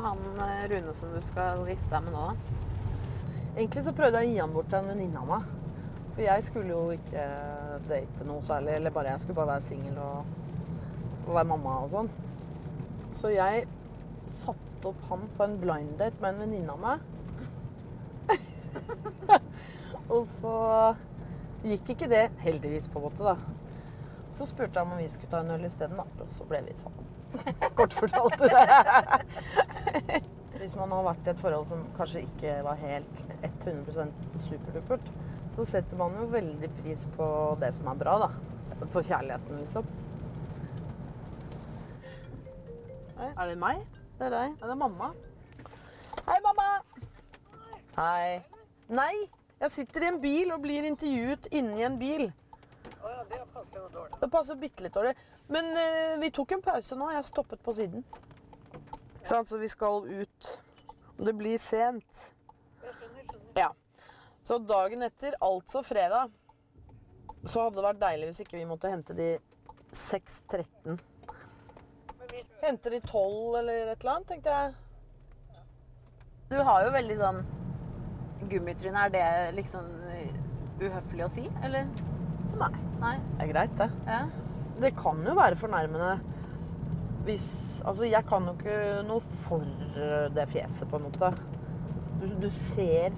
han 0.04 0.24
eh, 0.44 0.64
Rune 0.70 0.94
som 0.94 1.14
du 1.14 1.20
skal 1.24 1.62
gifte 1.70 1.88
deg 1.94 2.04
med 2.04 2.16
nå? 2.18 2.26
Egentlig 3.54 3.84
så 3.86 3.94
prøvde 3.96 4.20
jeg 4.20 4.28
å 4.28 4.34
gi 4.34 4.42
han 4.42 4.52
bort 4.52 4.68
til 4.68 4.82
en 4.82 4.90
venninne 4.92 5.22
av 5.22 5.30
meg. 5.30 5.46
For 6.14 6.22
jeg 6.22 6.42
skulle 6.46 6.70
jo 6.70 6.90
ikke 6.94 7.22
date 7.88 8.26
noe 8.26 8.42
særlig. 8.42 8.76
Eller 8.76 8.94
bare 8.94 9.10
jeg 9.10 9.20
skulle 9.20 9.38
bare 9.40 9.54
være 9.56 9.66
singel 9.66 9.98
og, 9.98 10.28
og 11.26 11.32
være 11.34 11.48
mamma 11.50 11.78
og 11.82 11.90
sånn. 11.94 12.10
Så 13.14 13.32
jeg 13.34 13.64
satte 14.34 14.90
opp 14.90 15.02
han 15.08 15.26
på 15.34 15.46
en 15.46 15.58
blind 15.58 15.96
date 15.98 16.22
med 16.22 16.34
en 16.34 16.44
venninne 16.44 16.76
av 16.76 16.80
meg. 16.84 17.10
og 20.14 20.22
så 20.30 20.54
gikk 21.64 21.94
ikke 21.94 22.10
det 22.10 22.28
heldigvis, 22.44 22.86
på 22.92 23.00
en 23.00 23.06
måte, 23.08 23.24
da. 23.24 23.36
Så 24.34 24.46
spurte 24.50 24.82
han 24.82 24.92
om 24.92 24.98
vi 25.02 25.08
skulle 25.10 25.30
ta 25.32 25.42
en 25.42 25.54
øl 25.56 25.66
isteden, 25.66 25.98
da. 25.98 26.06
Og 26.22 26.32
så 26.38 26.46
ble 26.46 26.62
vi 26.68 26.76
sammen. 26.78 27.10
Kort 27.78 27.94
fortalt. 27.96 28.38
Hvis 30.60 30.76
man 30.78 30.92
har 30.94 31.06
vært 31.10 31.26
i 31.26 31.32
et 31.34 31.40
forhold 31.42 31.66
som 31.68 31.82
kanskje 31.96 32.22
ikke 32.24 32.60
var 32.64 32.78
helt 32.80 33.24
100% 33.42 34.28
superdupert, 34.38 35.10
så 35.54 35.64
setter 35.64 35.98
man 35.98 36.16
jo 36.18 36.26
veldig 36.32 36.70
pris 36.80 37.04
på 37.16 37.26
det 37.60 37.70
som 37.76 37.90
er 37.92 38.00
bra, 38.00 38.16
da. 38.26 38.86
På 38.92 39.02
kjærligheten, 39.02 39.60
liksom. 39.62 39.86
Er 43.24 43.46
det 43.48 43.54
meg? 43.58 43.84
Det 44.18 44.26
er 44.28 44.34
deg. 44.34 44.56
Ja, 44.58 44.66
det 44.66 44.74
er 44.74 44.80
mamma. 44.80 45.12
Hei, 46.26 46.38
mamma! 46.42 46.68
Hei. 47.94 48.42
Nei, 48.94 49.12
jeg 49.62 49.70
sitter 49.70 50.04
i 50.04 50.10
en 50.10 50.20
bil 50.22 50.50
og 50.54 50.62
blir 50.64 50.86
intervjuet 50.88 51.46
inni 51.54 51.86
en 51.86 51.98
bil. 51.98 52.26
Det 53.30 53.40
passer 53.54 53.78
jo 53.78 53.88
dårlig. 53.92 54.18
Det 54.20 54.58
bitte 54.60 54.84
litt 54.84 54.94
dårlig. 54.94 55.14
Men 55.48 55.70
uh, 55.76 56.20
vi 56.20 56.30
tok 56.34 56.52
en 56.56 56.62
pause 56.64 56.96
nå. 56.98 57.10
Jeg 57.12 57.24
stoppet 57.28 57.62
på 57.62 57.72
siden. 57.76 58.04
Ja. 59.24 59.44
så 59.44 59.58
vi 59.58 59.68
skal 59.68 60.06
ut. 60.08 60.50
Det 61.16 61.34
blir 61.36 61.58
sent. 61.58 62.32
Så 64.44 64.58
dagen 64.58 65.02
etter, 65.02 65.32
altså 65.40 65.80
fredag, 65.82 66.32
så 67.48 67.64
hadde 67.64 67.78
det 67.78 67.84
vært 67.86 68.00
deilig 68.02 68.26
hvis 68.28 68.40
ikke 68.44 68.58
vi 68.58 68.66
måtte 68.68 68.90
hente 68.92 69.16
de 69.16 69.28
6.13. 69.96 70.98
Hente 72.60 72.92
de 72.92 73.00
12 73.00 73.56
eller 73.60 73.92
et 73.94 74.02
eller 74.02 74.12
annet, 74.14 74.28
tenkte 74.28 74.52
jeg. 74.52 74.74
Du 76.52 76.58
har 76.60 76.84
jo 76.84 76.92
veldig 76.92 77.16
sånn 77.22 77.40
gummitryne. 78.52 79.06
Er 79.06 79.14
det 79.14 79.26
liksom 79.56 79.88
eh, 80.12 80.36
uhøflig 80.82 81.24
å 81.24 81.32
si, 81.32 81.48
eller? 81.64 81.88
Nei. 82.60 82.72
Nei. 83.00 83.16
Det 83.38 83.46
er 83.46 83.52
greit, 83.54 83.76
det. 83.80 83.90
Ja. 84.04 84.22
Det 84.84 84.92
kan 84.98 85.24
jo 85.24 85.36
være 85.38 85.56
fornærmende 85.56 86.14
hvis 87.24 87.46
Altså, 87.86 88.04
jeg 88.04 88.26
kan 88.28 88.44
jo 88.44 88.52
ikke 88.58 89.04
noe 89.08 89.36
for 89.46 89.64
eh, 89.96 90.26
det 90.36 90.50
fjeset, 90.52 90.84
på 90.90 91.00
en 91.00 91.06
måte. 91.08 91.30
Du, 92.20 92.26
du 92.44 92.50
ser 92.52 93.14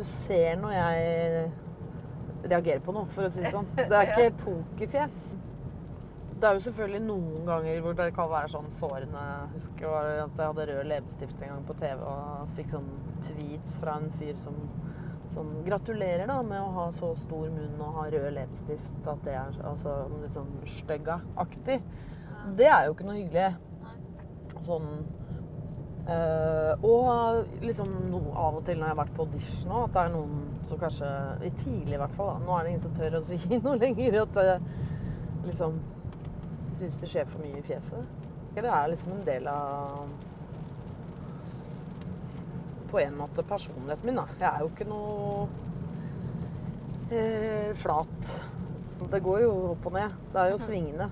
Du 0.00 0.04
ser 0.08 0.54
når 0.56 0.70
jeg 0.72 1.48
reagerer 2.48 2.78
på 2.80 2.92
noe, 2.96 3.04
for 3.12 3.26
å 3.26 3.32
si 3.34 3.42
det 3.44 3.50
sånn. 3.52 3.66
Det 3.76 3.84
er 3.98 4.12
ikke 4.14 4.38
pokerfjes. 4.46 5.18
Det 6.40 6.48
er 6.48 6.56
jo 6.56 6.62
selvfølgelig 6.64 7.00
noen 7.04 7.42
ganger 7.44 7.82
hvor 7.84 7.98
det 7.98 8.06
kan 8.16 8.30
være 8.30 8.48
sånn 8.48 8.70
sårende. 8.72 9.24
Jeg 9.28 9.50
husker 9.58 9.90
at 9.92 10.40
jeg 10.40 10.46
hadde 10.46 10.66
rød 10.70 10.88
leppestift 10.88 11.42
en 11.44 11.52
gang 11.52 11.66
på 11.68 11.76
TV 11.82 12.00
og 12.00 12.54
fikk 12.56 12.72
sånn 12.72 12.88
tweets 13.26 13.76
fra 13.82 13.98
en 14.00 14.08
fyr 14.16 14.40
som 14.40 14.56
sånn 15.34 15.52
Gratulerer 15.68 16.32
da 16.32 16.40
med 16.48 16.64
å 16.64 16.72
ha 16.78 16.88
så 16.96 17.12
stor 17.20 17.52
munn 17.52 17.76
og 17.76 17.98
ha 18.00 18.08
rød 18.16 18.32
leppestift. 18.38 19.04
At 19.04 19.20
det 19.28 19.36
er 19.36 19.60
altså, 19.68 19.98
litt 20.16 20.32
sånn 20.32 20.48
stygga-aktig. 20.80 21.76
Det 22.56 22.72
er 22.72 22.88
jo 22.88 22.96
ikke 22.96 23.10
noe 23.10 23.20
hyggelig. 23.20 23.50
Sånn 24.64 24.88
eh, 26.14 26.86
Og 26.86 27.62
liksom 27.64 27.92
no, 28.10 28.22
av 28.34 28.60
og 28.60 28.64
til 28.66 28.78
når 28.80 28.88
jeg 28.88 28.94
har 28.94 29.00
vært 29.02 29.14
på 29.16 29.26
audition 29.26 29.74
òg, 29.74 29.84
at 29.88 29.94
det 29.96 30.02
er 30.02 30.14
noen 30.14 30.40
som 30.68 30.80
kanskje 30.80 31.10
i 31.46 31.52
Tidlig 31.60 31.96
i 31.96 32.02
hvert 32.02 32.16
fall. 32.18 32.32
da, 32.34 32.46
Nå 32.46 32.56
er 32.56 32.66
det 32.66 32.74
ingen 32.74 32.84
som 32.86 32.96
tør 32.98 33.18
å 33.20 33.22
si 33.30 33.60
noe 33.60 33.76
lenger. 33.80 34.20
At 34.24 34.42
jeg 34.50 34.58
liksom 35.46 35.78
syns 36.80 36.98
det 37.02 37.10
skjer 37.12 37.30
for 37.30 37.44
mye 37.44 37.60
i 37.60 37.66
fjeset. 37.66 38.18
Det 38.54 38.66
er 38.66 38.90
liksom 38.90 39.14
en 39.14 39.24
del 39.26 39.46
av 39.50 40.10
på 42.90 42.98
en 42.98 43.14
måte 43.14 43.42
personligheten 43.46 44.06
min. 44.06 44.18
da. 44.18 44.26
Jeg 44.40 44.48
er 44.50 44.64
jo 44.64 44.70
ikke 44.72 44.86
noe 44.90 45.48
eh, 47.14 47.70
flat. 47.78 48.32
Det 49.10 49.22
går 49.24 49.44
jo 49.44 49.52
opp 49.72 49.86
og 49.86 49.94
ned. 49.94 50.16
Det 50.32 50.42
er 50.42 50.50
jo 50.50 50.58
svingende. 50.60 51.06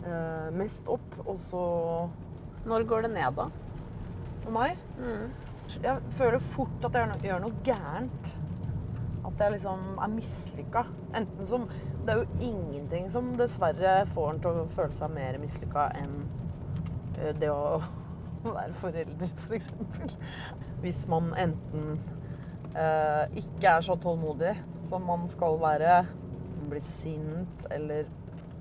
Eh, 0.00 0.48
mest 0.56 0.88
opp, 0.88 1.18
og 1.26 1.38
så 1.38 1.62
Når 2.64 2.84
går 2.84 3.02
det 3.06 3.10
ned, 3.14 3.36
da? 3.38 3.46
For 4.50 4.56
meg 4.58 4.78
Jeg 5.84 6.12
føler 6.18 6.42
fort 6.42 6.86
at 6.88 6.96
jeg 6.98 7.18
gjør 7.22 7.42
noe, 7.44 7.58
gærent. 7.62 8.30
At 9.28 9.42
jeg 9.44 9.52
liksom 9.54 9.84
er 10.02 10.10
mislykka. 10.10 10.82
Enten 11.14 11.46
som 11.46 11.68
Det 12.00 12.10
er 12.10 12.18
jo 12.18 12.48
ingenting 12.48 13.06
som 13.12 13.28
dessverre 13.38 13.92
får 14.10 14.32
en 14.32 14.40
til 14.42 14.58
å 14.58 14.64
føle 14.74 14.96
seg 14.98 15.12
mer 15.14 15.38
mislykka 15.38 15.84
enn 16.00 16.16
det 17.38 17.50
å 17.52 17.78
være 18.56 18.72
forelder, 18.80 19.30
f.eks. 19.44 19.68
Hvis 20.80 21.02
man 21.12 21.30
enten 21.38 22.00
eh, 22.72 23.38
ikke 23.42 23.74
er 23.76 23.84
så 23.84 23.98
tålmodig 24.00 24.54
som 24.88 25.04
man 25.04 25.28
skal 25.28 25.60
være, 25.60 26.00
man 26.56 26.72
blir 26.72 26.82
sint 26.82 27.68
eller 27.70 28.08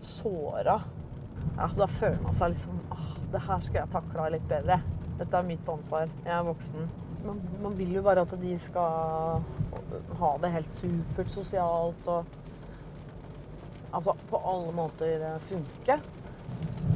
såra, 0.03 0.81
ja, 1.55 1.71
da 1.79 1.87
føler 1.87 2.19
man 2.27 2.35
seg 2.35 2.57
liksom 2.57 2.83
åh, 2.91 3.11
det 3.31 3.45
her 3.47 3.63
skulle 3.63 3.85
jeg 3.85 3.95
takla 3.95 4.29
litt 4.35 4.49
bedre. 4.51 4.81
Dette 5.19 5.37
er 5.37 5.47
mitt 5.47 5.69
ansvar. 5.69 6.09
Jeg 6.25 6.35
er 6.35 6.47
voksen. 6.47 6.89
Man, 7.25 7.41
man 7.61 7.77
vil 7.77 7.97
jo 7.97 8.03
bare 8.05 8.23
at 8.23 8.35
de 8.41 8.53
skal 8.59 9.41
ha 10.21 10.29
det 10.41 10.53
helt 10.53 10.75
supert 10.75 11.33
sosialt 11.33 12.07
og 12.07 12.37
Altså 13.89 14.13
på 14.29 14.37
alle 14.45 14.69
måter 14.77 15.23
funke. 15.41 15.95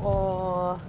Og 0.06 0.80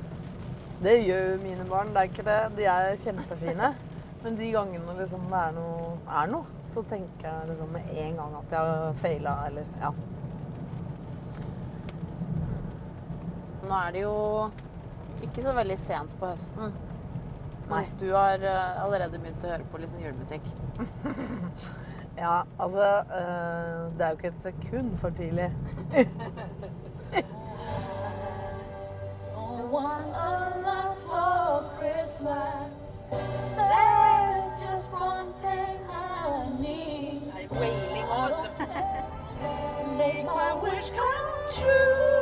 det 0.84 0.98
gjør 1.06 1.30
jo 1.30 1.38
mine 1.40 1.64
barn, 1.64 1.94
det 1.94 1.96
er 1.96 2.10
ikke 2.10 2.26
det. 2.26 2.40
De 2.58 2.66
er 2.68 2.96
kjempefine. 3.00 3.70
Men 4.24 4.36
de 4.36 4.50
gangene 4.52 4.96
liksom 4.98 5.24
det 5.30 5.38
er 5.40 5.54
noe, 5.56 5.88
er 6.20 6.28
noe, 6.32 6.60
så 6.72 6.80
tenker 6.88 7.26
jeg 7.28 7.48
liksom 7.50 7.72
med 7.72 7.88
en 7.92 8.20
gang 8.20 8.36
at 8.38 8.52
jeg 8.52 8.70
har 8.70 9.00
feila, 9.00 9.34
eller 9.48 9.72
ja. 9.82 9.90
Nå 13.64 13.80
er 13.80 13.92
det 13.96 14.04
jo 14.04 14.14
ikke 15.24 15.44
så 15.44 15.52
veldig 15.56 15.76
sent 15.80 16.16
på 16.20 16.30
høsten. 16.32 16.72
Nei. 17.70 17.86
Du 18.00 18.12
har 18.12 18.42
eh, 18.44 18.82
allerede 18.84 19.18
begynt 19.18 19.44
å 19.44 19.54
høre 19.54 19.64
på 19.72 19.80
litt 19.80 19.94
sånn 19.94 20.04
julemusikk. 20.04 20.52
Ja, 22.14 22.44
altså 22.62 22.84
eh, 23.10 23.78
Det 23.98 24.04
er 24.06 24.12
jo 24.12 24.18
ikke 24.20 24.28
et 24.28 24.42
sekund 24.44 24.92
for 25.02 25.10
tidlig. 25.18 25.48
want 29.74 30.14
a 30.14 30.30
lot 30.62 30.96
for 31.08 31.78
Christmas. 31.78 33.08
There 33.10 34.36
is 34.38 34.60
just 34.60 34.92
one 34.92 35.32
thing 35.42 35.78
I 35.90 36.46
need. 36.60 37.22
Make 39.98 40.26
my 40.26 40.54
wish 40.54 40.90
come 40.90 41.48
true. 41.50 42.13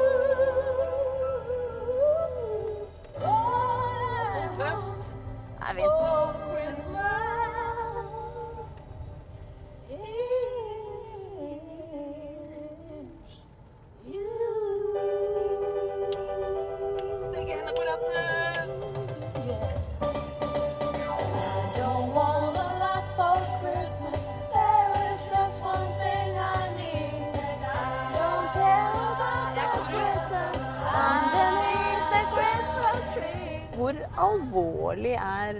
Er 35.22 35.58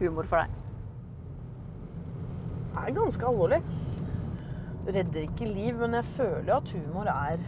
humor 0.00 0.28
for 0.28 0.42
deg? 0.42 0.56
Det 2.78 2.84
er 2.86 2.96
ganske 2.96 3.26
alvorlig. 3.26 3.62
Redder 4.88 5.24
ikke 5.24 5.48
liv, 5.48 5.78
men 5.80 5.96
jeg 5.98 6.04
føler 6.04 6.54
at 6.54 6.68
humor 6.72 7.08
er 7.12 7.40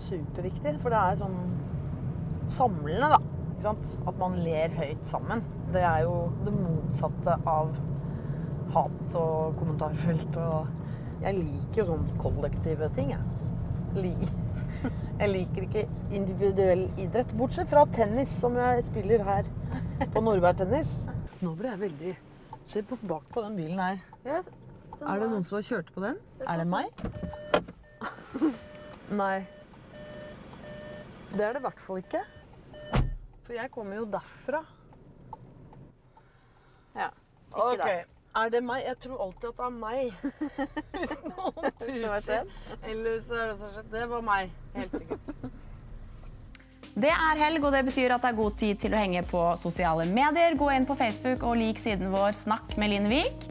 superviktig. 0.00 0.76
For 0.80 0.94
det 0.94 1.00
er 1.00 1.18
sånn 1.20 1.40
samlende, 2.50 3.10
da. 3.16 3.18
Ikke 3.52 3.66
sant? 3.66 3.96
At 4.08 4.20
man 4.20 4.38
ler 4.44 4.76
høyt 4.78 5.02
sammen. 5.10 5.42
Det 5.72 5.82
er 5.86 6.04
jo 6.06 6.16
det 6.44 6.54
motsatte 6.54 7.36
av 7.48 7.74
hat 8.72 9.18
og 9.18 9.58
kommentarfelt. 9.58 10.38
Og 10.38 11.22
jeg 11.24 11.38
liker 11.40 11.82
jo 11.82 11.90
sånn 11.92 12.08
kollektive 12.22 12.88
ting, 12.96 13.12
jeg. 13.14 13.28
Jeg 15.20 15.28
liker 15.36 15.66
ikke 15.66 15.82
individuell 16.16 16.86
idrett, 16.96 17.34
bortsett 17.36 17.68
fra 17.70 17.84
tennis, 17.92 18.32
som 18.40 18.56
jeg 18.56 18.86
spiller 18.88 19.26
her 19.26 19.50
på 20.12 20.20
Nordberg 20.24 20.60
Tennis. 20.60 20.92
Nå 21.42 21.54
ble 21.58 21.72
jeg 21.72 21.82
veldig 21.86 22.12
Se 22.68 22.82
på 22.86 22.96
bak 23.08 23.24
på 23.32 23.42
den 23.42 23.56
bilen 23.58 23.80
her. 23.82 23.98
Er 25.02 25.18
det 25.18 25.26
noen 25.26 25.42
som 25.42 25.58
har 25.58 25.64
kjørt 25.66 25.88
på 25.94 26.02
den? 26.04 26.20
Er 26.46 26.62
det 26.62 26.68
meg? 26.70 26.86
Nei. 29.22 29.42
Det 31.32 31.42
er 31.42 31.56
det 31.56 31.62
i 31.62 31.64
hvert 31.66 31.82
fall 31.82 31.98
ikke. 32.02 32.22
For 33.42 33.56
jeg 33.56 33.70
kommer 33.74 33.98
jo 33.98 34.06
derfra. 34.12 34.62
Ja. 36.94 37.08
Ikke 37.48 37.66
okay. 37.66 37.78
der. 37.82 38.04
Er 38.42 38.48
det 38.48 38.62
meg? 38.64 38.84
Jeg 38.86 38.98
tror 38.98 39.24
alltid 39.26 39.48
at 39.48 39.58
det 39.58 39.64
er 39.64 39.74
meg. 39.82 40.12
Hvis 40.96 41.16
noen 41.24 41.74
tuter. 41.80 42.20
det. 42.26 42.40
Eller 42.88 43.10
hvis 43.10 43.26
det 43.28 43.40
er 43.42 43.50
det 43.50 43.58
som 43.58 43.66
har 43.66 43.74
skjedd. 43.74 43.90
Det 43.92 44.06
var 44.08 44.24
meg. 44.30 44.54
Helt 44.74 44.96
sikkert. 44.98 45.52
Det 46.92 47.08
er 47.08 47.38
helg, 47.40 47.64
og 47.64 47.72
det 47.72 47.86
betyr 47.86 48.12
at 48.12 48.24
det 48.24 48.32
er 48.32 48.36
god 48.36 48.56
tid 48.60 48.80
til 48.82 48.92
å 48.92 49.00
henge 49.00 49.22
på 49.24 49.40
sosiale 49.60 50.04
medier. 50.08 50.56
Gå 50.60 50.68
inn 50.74 50.88
på 50.88 50.96
Facebook 50.98 51.44
og 51.48 51.56
lik 51.60 51.80
siden 51.80 52.12
vår 52.12 52.36
Snakk 52.36 52.76
med 52.80 52.92
Linn 52.92 53.08
Vik. 53.12 53.46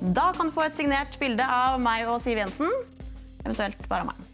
Da 0.00 0.30
kan 0.36 0.48
du 0.48 0.54
få 0.56 0.64
et 0.64 0.76
signert 0.76 1.18
bilde 1.20 1.44
av 1.44 1.76
meg 1.80 2.08
og 2.08 2.22
Siv 2.24 2.40
Jensen. 2.40 2.72
Eventuelt 3.44 3.84
bare 3.90 4.06
av 4.06 4.14
meg. 4.14 4.25